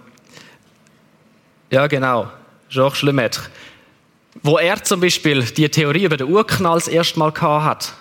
ja 1.70 1.86
genau, 1.88 2.28
Georges 2.68 3.02
Lemaitre, 3.02 3.42
wo 4.42 4.58
er 4.58 4.82
zum 4.84 5.00
Beispiel 5.00 5.42
die 5.42 5.68
Theorie 5.68 6.04
über 6.04 6.16
den 6.16 6.28
Urknall 6.28 6.78
das 6.78 6.88
erste 6.88 7.18
Mal 7.18 7.32
hat. 7.40 7.94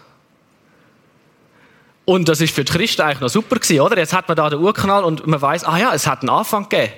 Und 2.05 2.27
das 2.29 2.41
ist 2.41 2.53
für 2.53 2.63
die 2.63 2.71
Christen 2.71 3.01
eigentlich 3.01 3.21
noch 3.21 3.29
super 3.29 3.55
gewesen, 3.55 3.79
oder? 3.79 3.97
Jetzt 3.97 4.13
hat 4.13 4.27
man 4.27 4.35
da 4.35 4.49
den 4.49 4.59
Urknall 4.59 5.03
und 5.03 5.25
man 5.25 5.41
weiß, 5.41 5.63
ah 5.63 5.77
ja, 5.77 5.93
es 5.93 6.07
hat 6.07 6.21
einen 6.21 6.29
Anfang 6.29 6.67
gegeben. 6.67 6.93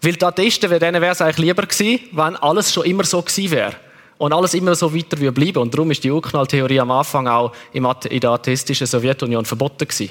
Weil 0.00 0.12
die 0.14 0.24
Atheisten, 0.24 0.70
denen 0.70 1.00
wäre 1.00 1.12
es 1.12 1.20
eigentlich 1.20 1.38
lieber 1.38 1.62
gewesen, 1.62 2.00
wenn 2.12 2.36
alles 2.36 2.72
schon 2.72 2.84
immer 2.84 3.04
so 3.04 3.22
gewesen 3.22 3.50
wäre. 3.50 3.74
Und 4.18 4.32
alles 4.32 4.54
immer 4.54 4.74
so 4.74 4.94
weiter 4.94 5.18
wie 5.18 5.30
bleiben. 5.30 5.58
Und 5.58 5.74
darum 5.74 5.90
ist 5.90 6.04
die 6.04 6.10
Urknalltheorie 6.10 6.80
am 6.80 6.90
Anfang 6.90 7.26
auch 7.26 7.52
in 7.72 7.82
der 7.82 8.30
atheistischen 8.30 8.86
Sowjetunion 8.86 9.44
verboten 9.44 9.88
gewesen. 9.88 10.10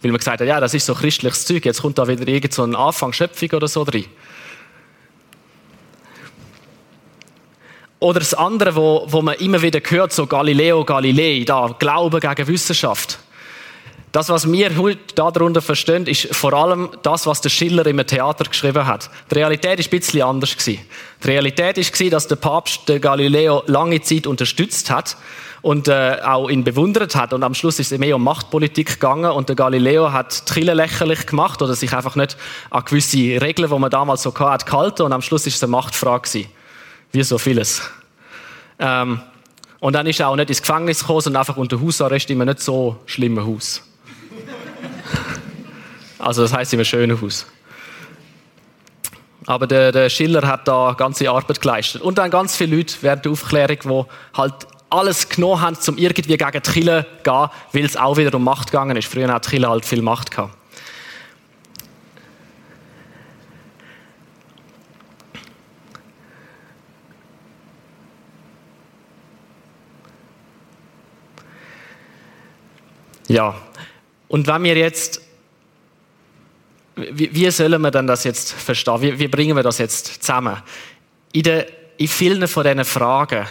Weil 0.00 0.12
man 0.12 0.18
gesagt 0.18 0.40
hat, 0.40 0.46
ja, 0.46 0.60
das 0.60 0.74
ist 0.74 0.86
so 0.86 0.94
christliches 0.94 1.44
Zeug, 1.44 1.64
jetzt 1.64 1.82
kommt 1.82 1.98
da 1.98 2.06
wieder 2.06 2.26
irgend 2.26 2.54
so 2.54 2.62
ein 2.62 2.74
Anfang 2.76 3.12
Schöpfung 3.12 3.50
oder 3.50 3.66
so 3.66 3.84
drin. 3.84 4.06
Oder 8.00 8.20
das 8.20 8.32
andere, 8.34 8.76
wo, 8.76 9.06
wo 9.08 9.22
man 9.22 9.34
immer 9.36 9.60
wieder 9.60 9.80
hört, 9.82 10.12
so 10.12 10.26
Galileo 10.26 10.84
Galilei, 10.84 11.42
da, 11.44 11.74
Glaube 11.78 12.20
gegen 12.20 12.46
Wissenschaft. 12.46 13.18
Das, 14.12 14.30
was 14.30 14.50
wir 14.50 14.76
heute 14.76 15.14
darunter 15.14 15.60
verstehen, 15.60 16.06
ist 16.06 16.34
vor 16.34 16.54
allem 16.54 16.88
das, 17.02 17.26
was 17.26 17.42
der 17.42 17.50
Schiller 17.50 17.84
im 17.86 18.04
Theater 18.06 18.44
geschrieben 18.44 18.86
hat. 18.86 19.10
Die 19.30 19.34
Realität 19.34 19.78
ist 19.80 19.92
ein 19.92 19.98
bisschen 19.98 20.22
anders. 20.22 20.56
Die 20.56 20.80
Realität 21.24 21.76
ist 21.76 22.12
dass 22.12 22.26
der 22.26 22.36
Papst 22.36 22.88
den 22.88 23.02
Galileo 23.02 23.62
lange 23.66 24.00
Zeit 24.00 24.26
unterstützt 24.26 24.90
hat 24.90 25.16
und 25.60 25.88
äh, 25.88 26.18
auch 26.24 26.48
ihn 26.48 26.64
bewundert 26.64 27.16
hat. 27.16 27.34
Und 27.34 27.42
am 27.42 27.52
Schluss 27.52 27.78
ist 27.78 27.92
es 27.92 27.98
mehr 27.98 28.16
um 28.16 28.24
Machtpolitik 28.24 28.94
gegangen 28.94 29.30
und 29.30 29.50
der 29.50 29.56
Galileo 29.56 30.10
hat 30.10 30.48
die 30.48 30.54
Kirche 30.54 30.72
lächerlich 30.72 31.26
gemacht 31.26 31.60
oder 31.60 31.74
sich 31.74 31.92
einfach 31.92 32.16
nicht 32.16 32.38
an 32.70 32.84
gewisse 32.84 33.40
Regeln, 33.42 33.68
die 33.70 33.78
man 33.78 33.90
damals 33.90 34.22
so 34.22 34.34
hatte, 34.34 34.64
gehalten. 34.64 35.02
Und 35.02 35.12
am 35.12 35.20
Schluss 35.20 35.46
ist 35.46 35.56
es 35.56 35.62
eine 35.62 35.72
Machtfrage 35.72 36.28
gewesen. 36.28 36.50
Wie 37.12 37.22
so 37.22 37.36
vieles. 37.36 37.82
Ähm, 38.78 39.20
und 39.80 39.92
dann 39.92 40.06
ist 40.06 40.20
er 40.20 40.28
auch 40.28 40.36
nicht 40.36 40.48
ins 40.48 40.62
Gefängnis 40.62 41.00
gekommen, 41.00 41.20
sondern 41.20 41.40
einfach 41.40 41.56
unter 41.56 41.80
Hausarrest 41.80 42.30
in 42.30 42.40
einem 42.40 42.48
nicht 42.48 42.60
so 42.60 42.96
schlimmen 43.06 43.44
Haus. 43.46 43.82
Also 46.18 46.42
das 46.42 46.52
heißt 46.52 46.72
in 46.72 46.78
einem 46.78 46.84
schönen 46.84 47.20
Haus. 47.20 47.46
Aber 49.46 49.66
der, 49.66 49.92
der, 49.92 50.10
Schiller 50.10 50.46
hat 50.46 50.68
da 50.68 50.94
ganze 50.96 51.30
Arbeit 51.30 51.60
geleistet. 51.60 52.02
Und 52.02 52.18
dann 52.18 52.30
ganz 52.30 52.54
viele 52.54 52.76
Leute 52.76 52.94
während 53.00 53.24
der 53.24 53.32
Aufklärung, 53.32 53.78
die 53.82 54.38
halt 54.38 54.54
alles 54.90 55.28
genommen 55.28 55.60
haben, 55.60 55.76
um 55.86 55.96
irgendwie 55.96 56.36
gegen 56.36 56.52
die 56.52 56.60
Kille 56.60 57.06
zu 57.06 57.22
gehen, 57.22 57.48
weil 57.72 57.84
es 57.84 57.96
auch 57.96 58.16
wieder 58.16 58.34
um 58.34 58.44
Macht 58.44 58.70
gegangen 58.70 58.96
ist. 58.96 59.08
Früher 59.08 59.32
hat 59.32 59.46
die 59.46 59.50
Kille 59.50 59.68
halt 59.68 59.84
viel 59.86 60.02
Macht 60.02 60.30
gehabt. 60.30 60.54
Ja, 73.28 73.54
und 74.28 74.46
wenn 74.46 74.62
wir 74.62 74.76
jetzt 74.76 75.22
wie, 76.98 77.32
wie 77.32 77.50
sollen 77.50 77.80
wir 77.80 77.90
denn 77.90 78.06
das 78.06 78.24
jetzt 78.24 78.52
verstehen? 78.52 79.00
Wie, 79.00 79.18
wie 79.18 79.28
bringen 79.28 79.56
wir 79.56 79.62
das 79.62 79.78
jetzt 79.78 80.22
zusammen? 80.22 80.56
In, 81.32 81.42
der, 81.42 81.66
in 81.96 82.08
vielen 82.08 82.48
von 82.48 82.64
diesen 82.64 82.84
Fragen, 82.84 83.46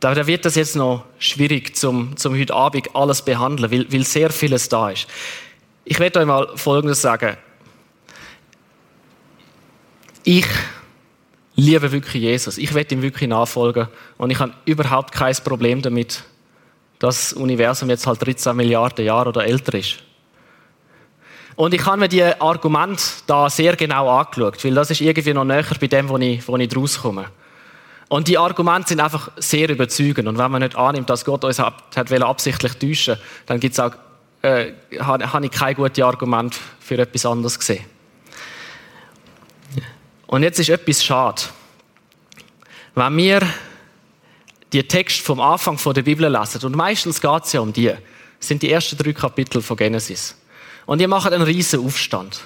da, 0.00 0.14
da 0.14 0.26
wird 0.26 0.44
das 0.44 0.56
jetzt 0.56 0.76
noch 0.76 1.04
schwierig, 1.18 1.74
zum, 1.76 2.16
zum 2.16 2.38
heute 2.38 2.54
Abend 2.54 2.94
alles 2.94 3.22
behandeln, 3.22 3.70
weil, 3.72 3.90
weil 3.90 4.04
sehr 4.04 4.30
vieles 4.30 4.68
da 4.68 4.90
ist. 4.90 5.06
Ich 5.84 5.98
werde 5.98 6.20
euch 6.20 6.26
mal 6.26 6.48
Folgendes 6.56 7.00
sagen. 7.00 7.36
Ich 10.24 10.46
liebe 11.54 11.92
wirklich 11.92 12.22
Jesus. 12.22 12.58
Ich 12.58 12.74
werde 12.74 12.94
ihm 12.94 13.02
wirklich 13.02 13.28
nachfolgen 13.28 13.88
und 14.18 14.30
ich 14.30 14.38
habe 14.38 14.52
überhaupt 14.66 15.12
kein 15.12 15.34
Problem 15.36 15.80
damit, 15.80 16.24
das 16.98 17.32
Universum 17.32 17.90
jetzt 17.90 18.06
halt 18.06 18.24
13 18.24 18.56
Milliarden 18.56 19.04
Jahre 19.04 19.28
oder 19.28 19.44
älter 19.44 19.74
ist. 19.74 19.96
Und 21.56 21.72
ich 21.72 21.84
habe 21.86 21.98
mir 21.98 22.08
die 22.08 22.22
Argumente 22.22 23.02
da 23.26 23.48
sehr 23.48 23.76
genau 23.76 24.10
angeschaut, 24.10 24.62
weil 24.62 24.74
das 24.74 24.90
ist 24.90 25.00
irgendwie 25.00 25.32
noch 25.32 25.44
näher 25.44 25.64
bei 25.80 25.86
dem, 25.86 26.08
wo 26.08 26.18
ich, 26.18 26.46
wo 26.46 26.56
ich 26.56 26.68
draus 26.68 27.00
komme. 27.00 27.26
Und 28.08 28.28
die 28.28 28.38
Argumente 28.38 28.90
sind 28.90 29.00
einfach 29.00 29.30
sehr 29.36 29.68
überzeugend. 29.68 30.28
Und 30.28 30.38
wenn 30.38 30.50
man 30.50 30.62
nicht 30.62 30.76
annimmt, 30.76 31.10
dass 31.10 31.24
Gott 31.24 31.44
uns 31.44 31.58
hat, 31.58 31.96
hat 31.96 32.12
absichtlich 32.22 32.74
täuschen, 32.74 33.16
dann 33.46 33.58
gibt's 33.58 33.80
auch, 33.80 33.92
äh, 34.42 34.72
habe 35.00 35.46
ich 35.46 35.50
kein 35.50 35.74
gutes 35.74 36.04
Argument 36.04 36.56
für 36.78 36.98
etwas 36.98 37.26
anderes 37.26 37.58
gesehen. 37.58 37.84
Und 40.26 40.42
jetzt 40.42 40.60
ist 40.60 40.68
etwas 40.68 41.02
schade. 41.02 41.42
Wenn 42.94 43.16
wir 43.16 43.40
die 44.72 44.82
Text 44.82 45.20
vom 45.20 45.40
Anfang 45.40 45.78
der 45.94 46.02
Bibel 46.02 46.30
lesen, 46.30 46.64
und 46.64 46.76
meistens 46.76 47.20
geht 47.20 47.44
es 47.44 47.52
ja 47.52 47.60
um 47.60 47.72
die, 47.72 47.92
sind 48.40 48.62
die 48.62 48.70
ersten 48.70 48.96
drei 48.96 49.12
Kapitel 49.12 49.62
von 49.62 49.76
Genesis. 49.76 50.36
Und 50.86 51.00
ihr 51.00 51.08
macht 51.08 51.32
einen 51.32 51.42
riesen 51.42 51.84
Aufstand. 51.84 52.42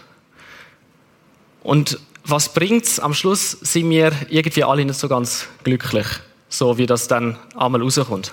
Und 1.63 1.99
was 2.25 2.53
bringt's? 2.53 3.01
Am 3.01 3.15
Schluss 3.15 3.53
sind 3.53 3.91
wir 3.91 4.13
irgendwie 4.29 4.65
alle 4.65 4.85
nicht 4.85 4.99
so 4.99 5.09
ganz 5.09 5.47
glücklich, 5.65 6.07
so 6.49 6.79
wie 6.79 6.87
das 6.87 7.09
dann 7.09 7.39
einmal 7.57 7.83
rauskommt. 7.83 8.33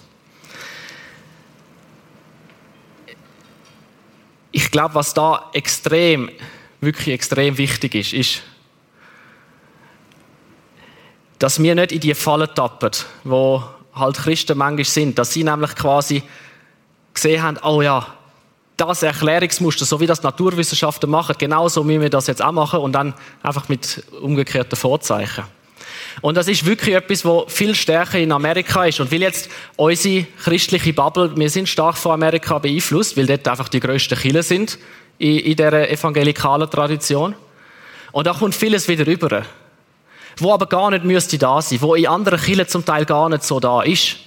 Ich 4.51 4.71
glaube, 4.71 4.95
was 4.95 5.13
da 5.13 5.49
extrem, 5.53 6.29
wirklich 6.81 7.13
extrem 7.13 7.57
wichtig 7.57 7.95
ist, 7.95 8.13
ist, 8.13 8.43
dass 11.39 11.61
wir 11.61 11.75
nicht 11.75 11.91
in 11.91 11.99
die 11.99 12.15
Falle 12.15 12.51
tappen, 12.51 12.91
wo 13.23 13.63
halt 13.99 14.17
Christen 14.17 14.57
manchmal 14.57 14.85
sind, 14.85 15.17
dass 15.17 15.33
sie 15.33 15.43
nämlich 15.43 15.75
quasi 15.75 16.23
gesehen 17.13 17.41
haben, 17.41 17.57
oh 17.63 17.81
ja, 17.81 18.05
das 18.77 19.01
Erklärungsmuster, 19.01 19.85
so 19.85 19.99
wie 19.99 20.05
das 20.05 20.21
Naturwissenschaften 20.21 21.09
machen, 21.09 21.35
genauso 21.37 21.83
müssen 21.83 22.01
wir 22.01 22.09
das 22.09 22.27
jetzt 22.27 22.43
auch 22.43 22.51
machen 22.51 22.79
und 22.79 22.93
dann 22.93 23.13
einfach 23.41 23.69
mit 23.69 24.03
umgekehrten 24.21 24.75
Vorzeichen. 24.75 25.43
Und 26.21 26.35
das 26.35 26.47
ist 26.47 26.65
wirklich 26.65 26.95
etwas, 26.95 27.25
wo 27.25 27.45
viel 27.47 27.75
stärker 27.75 28.19
in 28.19 28.31
Amerika 28.31 28.85
ist. 28.85 28.99
Und 28.99 29.11
weil 29.11 29.21
jetzt 29.21 29.49
unsere 29.75 30.25
christliche 30.43 30.93
Bubble, 30.93 31.35
wir 31.35 31.49
sind 31.49 31.69
stark 31.69 31.97
von 31.97 32.13
Amerika 32.13 32.57
beeinflusst, 32.57 33.17
weil 33.17 33.27
dort 33.27 33.47
einfach 33.47 33.69
die 33.69 33.79
grössten 33.79 34.17
Kirchen 34.17 34.41
sind 34.41 34.79
in, 35.19 35.37
in 35.39 35.55
dieser 35.55 35.89
evangelikalen 35.89 36.69
Tradition. 36.69 37.35
Und 38.11 38.25
da 38.25 38.33
kommt 38.33 38.55
vieles 38.55 38.87
wieder 38.87 39.05
rüber. 39.05 39.43
Wo 40.39 40.53
aber 40.53 40.67
gar 40.67 40.91
nicht 40.91 41.03
müsste 41.03 41.37
da 41.37 41.61
sein, 41.61 41.81
wo 41.81 41.95
in 41.95 42.07
anderen 42.07 42.39
Kirchen 42.39 42.67
zum 42.67 42.85
Teil 42.85 43.05
gar 43.05 43.29
nicht 43.29 43.43
so 43.43 43.59
da 43.59 43.81
ist. 43.81 44.17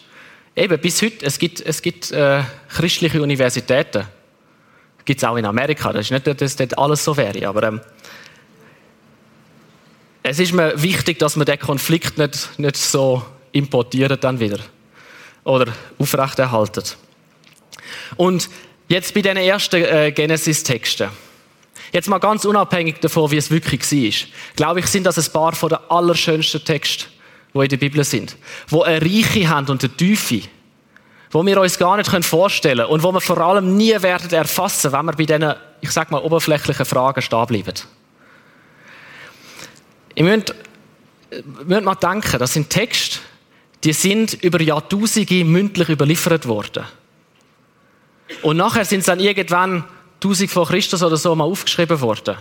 Eben, 0.57 0.81
bis 0.81 1.01
heute, 1.03 1.25
es 1.25 1.39
gibt, 1.39 1.61
es 1.61 1.81
gibt 1.81 2.11
äh, 2.11 2.43
christliche 2.69 3.23
Universitäten 3.23 4.07
Gibt 5.11 5.23
es 5.23 5.29
auch 5.29 5.37
in 5.37 5.45
Amerika. 5.45 5.93
Das 5.93 6.07
ist 6.07 6.13
nicht, 6.13 6.41
dass 6.41 6.57
dort 6.57 6.79
alles 6.79 7.05
so 7.05 7.17
wäre. 7.17 7.49
Aber 7.49 7.65
ähm, 7.65 7.81
es 10.23 10.39
ist 10.39 10.53
mir 10.53 10.81
wichtig, 10.81 11.19
dass 11.19 11.37
wir 11.37 11.45
den 11.45 11.59
Konflikt 11.59 12.19
nicht, 12.19 12.59
nicht 12.59 12.77
so 12.77 13.23
importieren 13.53 14.19
dann 14.21 14.39
wieder. 14.39 14.59
Oder 15.45 15.73
aufrechterhalten. 15.99 16.85
Und 18.17 18.51
jetzt 18.89 19.15
bei 19.15 19.23
den 19.23 19.37
ersten 19.37 19.83
äh, 19.83 20.13
Genesis-Texten. 20.13 21.09
Jetzt 21.93 22.09
mal 22.09 22.19
ganz 22.19 22.45
unabhängig 22.45 23.01
davon, 23.01 23.31
wie 23.31 23.37
es 23.37 23.51
wirklich 23.51 23.81
war, 23.81 24.29
glaube 24.57 24.81
ich, 24.81 24.87
sind 24.87 25.05
das 25.05 25.19
ein 25.19 25.33
paar 25.33 25.53
von 25.53 25.69
der 25.69 25.91
allerschönsten 25.91 26.65
Texte, 26.65 27.07
die 27.55 27.59
in 27.59 27.69
der 27.69 27.77
Bibel 27.77 28.05
sind. 28.05 28.37
Wo 28.69 28.83
eine 28.83 29.01
Reiche 29.03 29.49
haben 29.49 29.69
und 29.69 29.83
eine 29.83 29.97
Tiefe. 29.97 30.43
Wo 31.31 31.45
wir 31.45 31.61
uns 31.61 31.79
gar 31.79 31.97
nicht 31.97 32.25
vorstellen 32.25 32.79
können 32.79 32.91
und 32.91 33.03
wo 33.03 33.13
wir 33.13 33.21
vor 33.21 33.39
allem 33.39 33.77
nie 33.77 33.95
werden 34.01 34.31
erfassen, 34.31 34.93
wenn 34.93 35.07
wir 35.07 35.13
bei 35.13 35.25
diesen, 35.25 35.55
ich 35.81 35.91
sag 35.91 36.11
mal, 36.11 36.23
oberflächlichen 36.23 36.85
Fragen 36.85 37.23
stehen 37.23 37.47
bleiben. 37.47 37.75
Ihr 40.17 40.25
müsst, 40.25 40.55
müsst 41.65 41.85
mal 41.85 41.95
denken, 41.95 42.39
das 42.39 42.53
sind 42.53 42.69
Texte, 42.69 43.21
die 43.85 43.93
sind 43.93 44.35
über 44.43 44.61
Jahrtausende 44.61 45.45
mündlich 45.45 45.89
überliefert 45.89 46.47
worden. 46.47 46.85
Und 48.43 48.57
nachher 48.57 48.85
sind 48.85 49.03
sie 49.03 49.11
dann 49.11 49.21
irgendwann 49.21 49.85
1000 50.23 50.51
vor 50.51 50.67
Christus 50.69 51.03
oder 51.03 51.17
so 51.17 51.35
mal 51.35 51.45
aufgeschrieben 51.45 52.01
worden. 52.01 52.37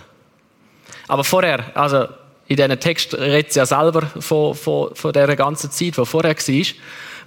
Aber 1.08 1.24
vorher, 1.24 1.76
also 1.76 2.08
in 2.48 2.56
diesen 2.56 2.80
Text 2.80 3.14
redet 3.14 3.54
sie 3.54 3.60
ja 3.60 3.66
selber 3.66 4.08
von, 4.20 4.56
von, 4.56 4.94
von 4.96 5.14
dieser 5.14 5.36
ganzen 5.36 5.72
Zeit, 5.72 5.98
die 5.98 6.06
vorher 6.06 6.36
war, 6.36 6.66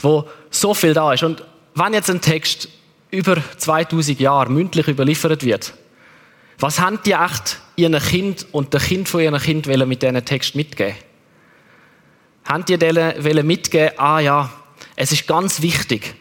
wo 0.00 0.28
so 0.50 0.74
viel 0.74 0.94
da 0.94 1.12
ist. 1.12 1.22
Und 1.22 1.42
wenn 1.74 1.94
jetzt 1.94 2.10
ein 2.10 2.20
Text 2.20 2.68
über 3.10 3.36
2000 3.56 4.20
Jahre 4.20 4.50
mündlich 4.50 4.88
überliefert 4.88 5.44
wird, 5.44 5.74
was 6.58 6.78
haben 6.78 7.00
die 7.04 7.12
echt 7.12 7.58
ihren 7.76 7.98
Kind 7.98 8.46
und 8.52 8.72
der 8.72 8.80
Kind 8.80 9.08
von 9.08 9.20
ihrem 9.20 9.40
Kind 9.40 9.66
mit 9.66 10.02
diesen 10.02 10.24
Text 10.24 10.54
mitgeben? 10.54 10.96
Haben 12.44 12.64
die 12.64 12.76
denen 12.76 13.46
mitgeben, 13.46 13.98
ah 13.98 14.20
ja, 14.20 14.50
es 14.96 15.12
ist 15.12 15.26
ganz 15.26 15.62
wichtig, 15.62 16.14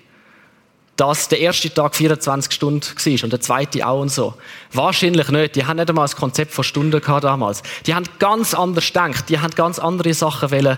dass 1.02 1.28
der 1.30 1.40
erste 1.40 1.74
Tag 1.74 1.96
24 1.96 2.54
Stunden 2.54 2.86
war 2.86 3.24
und 3.24 3.34
der 3.34 3.42
zweite 3.42 3.88
auch 3.88 4.02
und 4.02 4.10
so. 4.10 4.36
Wahrscheinlich 4.72 5.30
nicht. 5.30 5.56
Die 5.56 5.66
haben 5.66 5.78
nicht 5.78 5.90
einmal 5.90 6.04
das 6.04 6.16
Konzept 6.16 6.54
von 6.54 6.64
Stunden 6.64 7.02
gehabt 7.02 7.24
damals. 7.24 7.64
Die 7.88 7.96
haben 7.96 8.06
ganz 8.20 8.54
anders 8.54 8.86
gedacht. 8.86 9.28
Die 9.28 9.40
haben 9.40 9.50
ganz 9.56 9.80
andere 9.80 10.14
Sachen 10.14 10.52
wollen 10.52 10.78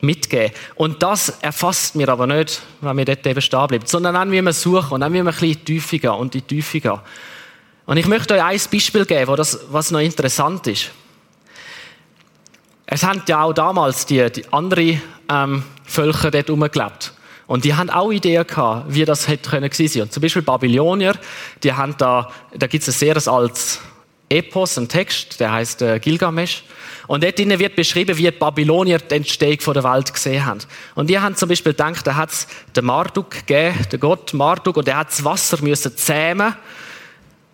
mitgeben. 0.00 0.54
Und 0.76 1.02
das 1.02 1.28
erfasst 1.42 1.96
mir 1.96 2.08
aber 2.08 2.26
nicht, 2.26 2.62
wenn 2.80 2.96
wir 2.96 3.04
dort 3.04 3.26
eben 3.26 3.42
stehen 3.42 3.66
bleiben. 3.66 3.84
Sondern 3.86 4.14
dann 4.14 4.30
müssen 4.30 4.46
wir 4.46 4.54
suchen 4.54 4.92
und 4.92 5.00
dann 5.02 5.12
müssen 5.12 5.26
wir 5.26 5.32
ein 5.34 5.38
bisschen 5.38 5.64
tiefer 5.66 5.98
gehen 5.98 6.10
und 6.12 6.34
in 6.34 6.40
die 6.40 6.54
Tiefe 6.56 6.80
gehen. 6.80 6.98
Und 7.84 7.98
ich 7.98 8.06
möchte 8.06 8.32
euch 8.32 8.42
ein 8.42 8.60
Beispiel 8.72 9.04
geben, 9.04 9.36
das, 9.36 9.66
was 9.68 9.90
noch 9.90 10.00
interessant 10.00 10.66
ist. 10.66 10.92
Es 12.86 13.02
haben 13.02 13.20
ja 13.28 13.42
auch 13.42 13.52
damals 13.52 14.06
die, 14.06 14.32
die 14.32 14.50
anderen 14.50 15.02
ähm, 15.28 15.62
Völker 15.84 16.30
dort 16.30 16.46
gelebt. 16.46 17.12
Und 17.46 17.64
die 17.64 17.74
haben 17.74 17.90
auch 17.90 18.10
Ideen 18.10 18.46
gehabt, 18.46 18.86
wie 18.88 19.04
das 19.04 19.28
hätte 19.28 19.50
können 19.50 19.70
sein. 19.70 20.02
Und 20.02 20.12
zum 20.12 20.20
Beispiel 20.20 20.42
Babylonier, 20.42 21.14
die 21.62 21.72
haben 21.72 21.94
da, 21.96 22.30
da 22.54 22.66
gibt 22.66 22.82
es 22.82 22.88
ein 22.88 22.98
sehr 22.98 23.32
altes 23.32 23.80
Epos, 24.28 24.76
ein 24.76 24.88
Text, 24.88 25.38
der 25.38 25.52
heißt 25.52 25.82
äh, 25.82 26.00
Gilgamesch. 26.00 26.64
Und 27.06 27.22
dort 27.22 27.38
wird 27.38 27.76
beschrieben, 27.76 28.16
wie 28.16 28.24
die 28.24 28.30
Babylonier 28.32 28.98
die 28.98 29.14
Entstehung 29.14 29.58
der 29.74 29.84
Welt 29.84 30.12
gesehen 30.12 30.44
haben. 30.44 30.58
Und 30.96 31.08
die 31.08 31.20
haben 31.20 31.36
zum 31.36 31.48
Beispiel 31.48 31.72
gedacht, 31.72 32.04
da 32.04 32.16
hat 32.16 32.30
es 32.30 32.48
den 32.74 32.84
Marduk 32.84 33.30
gegeben, 33.30 33.78
den 33.92 34.00
Gott 34.00 34.34
Marduk, 34.34 34.76
und 34.76 34.88
der 34.88 34.96
hat 34.96 35.10
das 35.10 35.22
Wasser 35.22 35.62
müssen 35.62 35.96
zähmen 35.96 36.56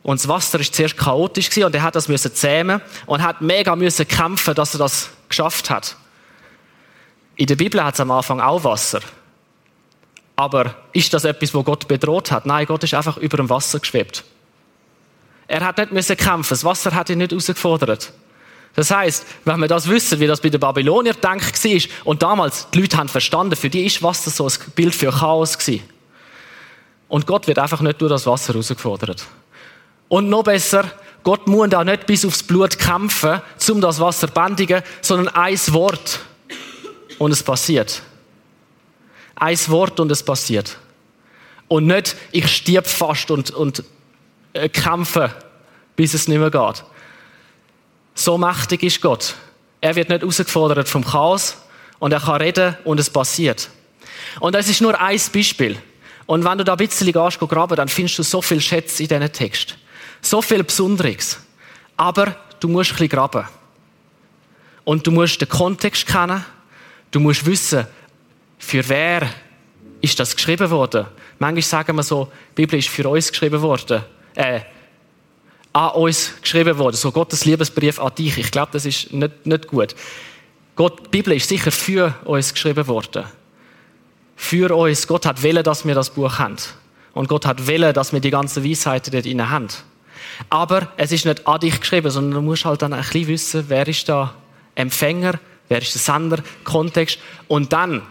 und 0.02 0.18
das 0.18 0.26
Wasser 0.26 0.58
ist 0.58 0.74
zuerst 0.74 0.96
chaotisch 0.96 1.48
gewesen, 1.48 1.66
und 1.66 1.74
er 1.74 1.82
hat 1.82 1.94
das 1.94 2.08
müssen 2.08 2.34
zähmen 2.34 2.80
und 3.06 3.22
hat 3.22 3.40
mega 3.40 3.76
müssen 3.76 4.08
kämpfen, 4.08 4.54
dass 4.54 4.74
er 4.74 4.78
das 4.78 5.10
geschafft 5.28 5.70
hat. 5.70 5.96
In 7.36 7.46
der 7.46 7.56
Bibel 7.56 7.82
hat 7.82 7.94
es 7.94 8.00
am 8.00 8.10
Anfang 8.10 8.40
auch 8.40 8.64
Wasser. 8.64 9.00
Aber 10.42 10.74
ist 10.92 11.14
das 11.14 11.22
etwas, 11.22 11.54
wo 11.54 11.62
Gott 11.62 11.86
bedroht 11.86 12.32
hat? 12.32 12.46
Nein, 12.46 12.66
Gott 12.66 12.82
ist 12.82 12.94
einfach 12.94 13.16
über 13.16 13.36
dem 13.36 13.48
Wasser 13.48 13.78
geschwebt. 13.78 14.24
Er 15.46 15.64
hat 15.64 15.78
nicht 15.78 15.92
müssen 15.92 16.16
kämpfen. 16.16 16.50
Das 16.50 16.64
Wasser 16.64 16.92
hat 16.96 17.10
ihn 17.10 17.18
nicht 17.18 17.30
herausgefordert. 17.30 18.12
Das 18.74 18.90
heißt, 18.90 19.24
wenn 19.44 19.60
wir 19.60 19.68
das 19.68 19.88
wissen, 19.88 20.18
wie 20.18 20.26
das 20.26 20.40
bei 20.40 20.48
den 20.48 20.58
Babyloniern 20.58 21.14
denkt 21.22 21.64
war, 21.64 21.80
und 22.02 22.24
damals 22.24 22.68
die 22.70 22.80
Leute 22.80 22.96
haben 22.96 23.08
verstanden, 23.08 23.54
für 23.54 23.70
die 23.70 23.86
ist 23.86 24.02
Wasser 24.02 24.30
so 24.32 24.46
ein 24.46 24.72
Bild 24.74 24.96
für 24.96 25.12
Chaos 25.12 25.56
gewesen. 25.56 25.84
Und 27.06 27.28
Gott 27.28 27.46
wird 27.46 27.60
einfach 27.60 27.80
nicht 27.80 28.00
durch 28.00 28.10
das 28.10 28.26
Wasser 28.26 28.54
herausgefordert. 28.54 29.24
Und 30.08 30.28
noch 30.28 30.42
besser, 30.42 30.90
Gott 31.22 31.46
muss 31.46 31.68
da 31.68 31.84
nicht 31.84 32.06
bis 32.06 32.24
aufs 32.24 32.42
Blut 32.42 32.80
kämpfen, 32.80 33.40
um 33.70 33.80
das 33.80 34.00
Wasser 34.00 34.26
zu 34.26 34.34
bändigen, 34.34 34.82
sondern 35.02 35.32
ein 35.36 35.56
Wort 35.68 36.18
und 37.20 37.30
es 37.30 37.44
passiert. 37.44 38.02
Ein 39.36 39.58
Wort 39.68 40.00
und 40.00 40.10
es 40.10 40.22
passiert. 40.22 40.78
Und 41.68 41.86
nicht, 41.86 42.16
ich 42.32 42.48
stirb 42.48 42.86
fast 42.86 43.30
und, 43.30 43.50
und 43.50 43.82
äh, 44.52 44.68
kämpfe, 44.68 45.34
bis 45.96 46.14
es 46.14 46.28
nicht 46.28 46.38
mehr 46.38 46.50
geht. 46.50 46.84
So 48.14 48.36
mächtig 48.36 48.82
ist 48.82 49.00
Gott. 49.00 49.34
Er 49.80 49.96
wird 49.96 50.10
nicht 50.10 50.20
herausgefordert 50.20 50.88
vom 50.88 51.04
Chaos 51.04 51.56
und 51.98 52.12
er 52.12 52.20
kann 52.20 52.42
reden 52.42 52.76
und 52.84 53.00
es 53.00 53.08
passiert. 53.08 53.70
Und 54.40 54.54
das 54.54 54.68
ist 54.68 54.80
nur 54.80 55.00
ein 55.00 55.20
Beispiel. 55.32 55.78
Und 56.26 56.44
wenn 56.44 56.58
du 56.58 56.64
da 56.64 56.72
ein 56.72 56.78
bisschen 56.78 57.12
gehst, 57.12 57.38
graben, 57.40 57.76
dann 57.76 57.88
findest 57.88 58.18
du 58.18 58.22
so 58.22 58.42
viel 58.42 58.60
Schätze 58.60 59.02
in 59.02 59.08
diesen 59.08 59.32
Text. 59.32 59.76
So 60.20 60.40
viel 60.40 60.62
Besonderes. 60.62 61.40
Aber 61.96 62.36
du 62.60 62.68
musst 62.68 62.90
ein 62.90 62.94
bisschen 62.94 63.08
graben. 63.08 63.46
Und 64.84 65.06
du 65.06 65.10
musst 65.10 65.40
den 65.40 65.48
Kontext 65.48 66.06
kennen. 66.06 66.44
Du 67.10 67.20
musst 67.20 67.44
wissen, 67.44 67.86
für 68.62 68.88
wer 68.88 69.28
ist 70.00 70.18
das 70.20 70.36
geschrieben 70.36 70.70
worden. 70.70 71.06
Manchmal 71.40 71.62
sagen 71.62 71.96
wir 71.96 72.04
so, 72.04 72.30
die 72.56 72.62
Bibel 72.62 72.78
ist 72.78 72.88
für 72.88 73.08
uns 73.08 73.30
geschrieben 73.30 73.60
worden. 73.60 74.02
Äh, 74.36 74.60
an 75.72 75.90
uns 75.90 76.34
geschrieben 76.40 76.78
worden. 76.78 76.94
So 76.94 77.10
Gottes 77.10 77.44
Liebesbrief 77.44 77.98
an 77.98 78.14
dich. 78.16 78.38
Ich 78.38 78.52
glaube, 78.52 78.70
das 78.72 78.86
ist 78.86 79.12
nicht, 79.12 79.46
nicht 79.46 79.66
gut. 79.66 79.96
Gott, 80.76 81.06
die 81.06 81.08
Bibel 81.08 81.32
ist 81.34 81.48
sicher 81.48 81.72
für 81.72 82.14
uns 82.24 82.54
geschrieben 82.54 82.86
worden. 82.86 83.24
Für 84.36 84.74
uns. 84.74 85.08
Gott 85.08 85.26
hat 85.26 85.42
wollen, 85.42 85.64
dass 85.64 85.84
wir 85.84 85.96
das 85.96 86.10
Buch 86.10 86.38
haben. 86.38 86.56
Und 87.14 87.28
Gott 87.28 87.44
hat 87.44 87.66
wollen, 87.66 87.92
dass 87.92 88.12
wir 88.12 88.20
die 88.20 88.30
ganzen 88.30 88.64
Weisheiten 88.64 89.10
dort 89.10 89.24
drin 89.24 89.50
haben. 89.50 89.68
Aber 90.50 90.92
es 90.96 91.10
ist 91.10 91.26
nicht 91.26 91.46
an 91.48 91.60
dich 91.60 91.80
geschrieben, 91.80 92.10
sondern 92.10 92.42
du 92.42 92.48
musst 92.48 92.64
halt 92.64 92.80
dann 92.82 92.92
ein 92.92 93.02
bisschen 93.02 93.26
wissen, 93.26 93.64
wer 93.68 93.88
ist 93.88 94.08
da 94.08 94.34
Empfänger, 94.76 95.34
wer 95.68 95.82
ist 95.82 95.94
der 95.94 96.00
Sender, 96.00 96.38
Kontext. 96.64 97.18
Und 97.48 97.72
dann 97.72 98.02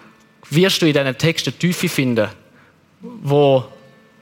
wirst 0.51 0.81
du 0.81 0.85
in 0.85 0.93
diesen 0.93 1.17
Texten 1.17 1.57
Tiefe 1.57 1.89
finden, 1.89 2.29
wo, 3.01 3.65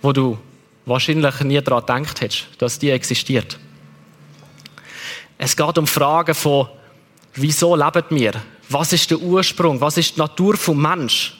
wo 0.01 0.13
du 0.13 0.37
wahrscheinlich 0.85 1.39
nie 1.41 1.61
daran 1.61 1.85
gedacht 1.85 2.21
hättest, 2.21 2.47
dass 2.57 2.79
die 2.79 2.91
existiert. 2.91 3.59
Es 5.37 5.55
geht 5.55 5.77
um 5.77 5.87
Fragen 5.87 6.35
von, 6.35 6.67
wieso 7.33 7.75
leben 7.75 8.03
wir? 8.09 8.33
Was 8.69 8.93
ist 8.93 9.09
der 9.09 9.19
Ursprung? 9.19 9.81
Was 9.81 9.97
ist 9.97 10.15
die 10.15 10.19
Natur 10.19 10.57
vom 10.57 10.81
Mensch? 10.81 11.35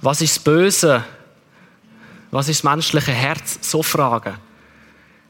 Was 0.00 0.22
ist 0.22 0.36
das 0.36 0.44
Böse? 0.44 1.04
Was 2.30 2.48
ist 2.48 2.64
das 2.64 2.70
menschliche 2.70 3.12
Herz? 3.12 3.58
So 3.60 3.82
Fragen. 3.82 4.36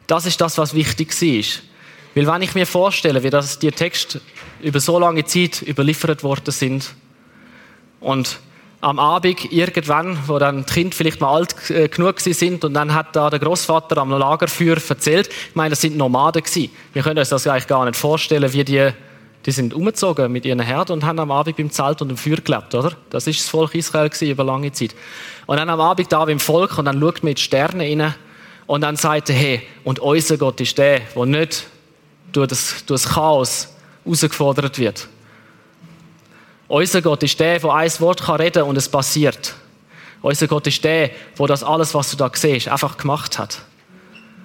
Das 0.07 0.27
ist 0.27 0.41
das, 0.41 0.59
was 0.59 0.75
wichtig 0.75 1.21
ist. 1.23 1.63
Weil 2.15 2.27
wenn 2.27 2.43
ich 2.43 2.55
mir 2.55 2.67
vorstelle, 2.67 3.23
wie 3.23 3.31
das 3.31 3.59
die 3.59 3.71
Texte 3.71 4.21
über 4.61 4.81
so 4.81 4.99
lange 4.99 5.25
Zeit 5.25 5.63
überliefert 5.63 6.23
worden 6.23 6.51
sind 6.51 6.95
und 8.01 8.41
am 8.81 8.99
Abend 8.99 9.53
irgendwann, 9.53 10.19
wo 10.27 10.39
dann 10.39 10.65
die 10.65 10.73
Kinder 10.73 10.97
vielleicht 10.97 11.21
mal 11.21 11.35
alt 11.35 11.55
äh, 11.71 11.89
genug 11.89 12.21
sind 12.21 12.65
und 12.65 12.73
dann 12.75 12.95
hat 12.95 13.15
da 13.15 13.29
der 13.29 13.39
Großvater 13.39 13.99
am 13.99 14.11
Lagerfeuer 14.11 14.77
erzählt, 14.89 15.29
ich 15.29 15.55
meine, 15.55 15.71
das 15.71 15.83
sind 15.83 15.97
Nomaden 15.97 16.43
gewesen. 16.43 16.71
Wir 16.93 17.03
können 17.03 17.19
uns 17.19 17.29
das 17.29 17.47
eigentlich 17.47 17.67
gar 17.67 17.85
nicht 17.85 17.97
vorstellen, 17.97 18.51
wie 18.53 18.65
die, 18.65 18.91
die 19.45 19.51
sind 19.51 19.75
umgezogen 19.75 20.33
mit 20.33 20.47
ihren 20.47 20.61
Herden 20.61 20.93
und 20.93 21.05
haben 21.05 21.19
am 21.19 21.31
Abend 21.31 21.59
beim 21.59 21.71
Zelt 21.71 22.01
und 22.01 22.09
dem 22.09 22.17
Feuer 22.17 22.37
gelebt, 22.37 22.75
oder? 22.75 22.93
Das 23.11 23.27
ist 23.27 23.41
das 23.41 23.49
Volk 23.49 23.75
Israel 23.75 24.09
gewesen 24.09 24.31
über 24.31 24.45
lange 24.45 24.73
Zeit. 24.73 24.95
Und 25.47 25.59
dann 25.59 25.69
am 25.69 25.81
Abend 25.81 26.11
da 26.11 26.25
beim 26.25 26.41
Volk 26.41 26.79
und 26.79 26.87
dann 26.87 27.01
schaut 27.01 27.23
man 27.23 27.31
in 27.31 27.35
die 27.35 27.43
Sterne 27.43 27.85
rein 27.85 28.15
und 28.67 28.81
dann 28.81 28.97
sagt 28.97 29.29
er, 29.29 29.37
hey, 29.37 29.63
und 29.85 29.99
unser 29.99 30.39
Gott 30.39 30.59
ist 30.61 30.79
der, 30.79 31.01
der 31.15 31.27
nicht 31.27 31.67
durch 32.33 32.49
das, 32.49 32.85
durch 32.87 33.03
das 33.03 33.13
Chaos 33.13 33.75
herausgefordert 34.05 34.79
wird. 34.79 35.09
Unser 36.71 37.03
Gott 37.03 37.21
ist 37.25 37.41
der, 37.41 37.59
der 37.59 37.75
ein 37.75 37.91
Wort 37.99 38.23
kann 38.23 38.37
reden 38.37 38.63
und 38.63 38.77
es 38.77 38.89
passiert. 38.89 39.57
Unser 40.23 40.47
Gott 40.47 40.69
ist 40.69 40.85
der, 40.85 41.11
der 41.37 41.47
das 41.49 41.65
alles, 41.65 41.95
was 41.95 42.13
du 42.13 42.17
da 42.17 42.31
siehst, 42.33 42.69
einfach 42.69 42.97
gemacht 42.97 43.41
hat. 43.41 43.63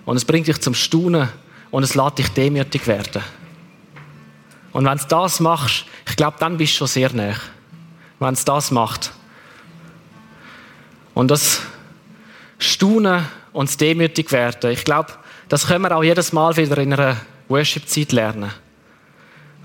Und 0.05 0.17
es 0.17 0.25
bringt 0.25 0.47
dich 0.47 0.59
zum 0.59 0.73
Staunen 0.73 1.29
und 1.69 1.83
es 1.83 1.93
lässt 1.93 2.17
dich 2.17 2.29
demütig 2.29 2.87
werden. 2.87 3.21
Und 4.71 4.85
wenn 4.85 4.97
du 4.97 5.03
das 5.07 5.39
machst, 5.39 5.85
ich 6.09 6.15
glaube, 6.15 6.37
dann 6.39 6.57
bist 6.57 6.73
du 6.73 6.77
schon 6.79 6.87
sehr 6.87 7.13
nah. 7.13 7.35
Wenn 8.17 8.33
es 8.33 8.43
das 8.43 8.71
macht. 8.71 9.11
Und 11.13 11.29
das 11.29 11.61
Staunen 12.57 13.23
und 13.53 13.79
demütig 13.79 14.31
werden. 14.31 14.71
Ich 14.71 14.83
glaube, 14.83 15.13
das 15.47 15.67
können 15.67 15.83
wir 15.83 15.95
auch 15.95 16.03
jedes 16.03 16.33
Mal 16.33 16.57
wieder 16.57 16.79
in 16.79 16.91
einer 16.91 17.17
Worship-Zeit 17.49 18.13
lernen. 18.13 18.49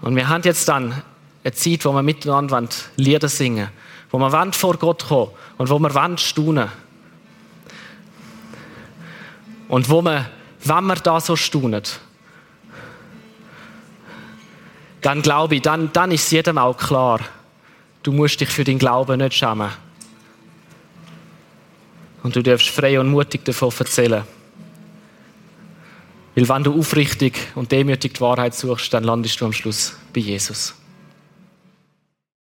Und 0.02 0.14
wir 0.14 0.28
haben 0.28 0.42
jetzt 0.42 0.68
dann 0.68 1.02
eine 1.42 1.53
Zeit, 1.53 1.85
wo 1.85 1.92
wir 1.92 2.03
miteinander 2.03 2.68
Lieder 2.96 3.29
singen 3.29 3.68
wo 4.11 4.18
wir 4.18 4.53
vor 4.53 4.76
Gott 4.76 5.07
kommen 5.07 5.31
und 5.59 5.70
wo 5.70 5.79
wir 5.79 6.18
staunen 6.18 6.68
Und 9.68 9.88
wo 9.88 10.03
wir, 10.03 10.29
wenn 10.64 10.87
wir 10.87 10.96
da 10.96 11.20
so 11.20 11.37
staunen, 11.37 11.83
dann 15.00 15.22
glaube 15.22 15.55
ich, 15.55 15.62
dann, 15.62 15.92
dann 15.92 16.11
ist 16.11 16.24
es 16.24 16.31
jedem 16.33 16.59
auch 16.59 16.76
klar, 16.76 17.20
du 18.03 18.12
musst 18.12 18.40
dich 18.40 18.48
für 18.48 18.64
deinen 18.64 18.79
Glauben 18.79 19.18
nicht 19.18 19.35
schämen. 19.35 19.70
Und 22.22 22.37
du 22.37 22.42
darfst 22.42 22.68
frei 22.68 23.00
und 23.00 23.11
mutig 23.11 23.44
davon 23.44 23.72
erzählen. 23.79 24.24
Weil 26.35 26.48
wenn 26.48 26.64
du 26.64 26.79
aufrichtig 26.79 27.38
und 27.55 27.72
demütig 27.72 28.14
die 28.14 28.20
Wahrheit 28.20 28.55
suchst, 28.55 28.92
dann 28.92 29.05
landest 29.05 29.40
du 29.40 29.46
am 29.46 29.53
Schluss 29.53 29.96
bei 30.12 30.20
Jesus. 30.20 30.74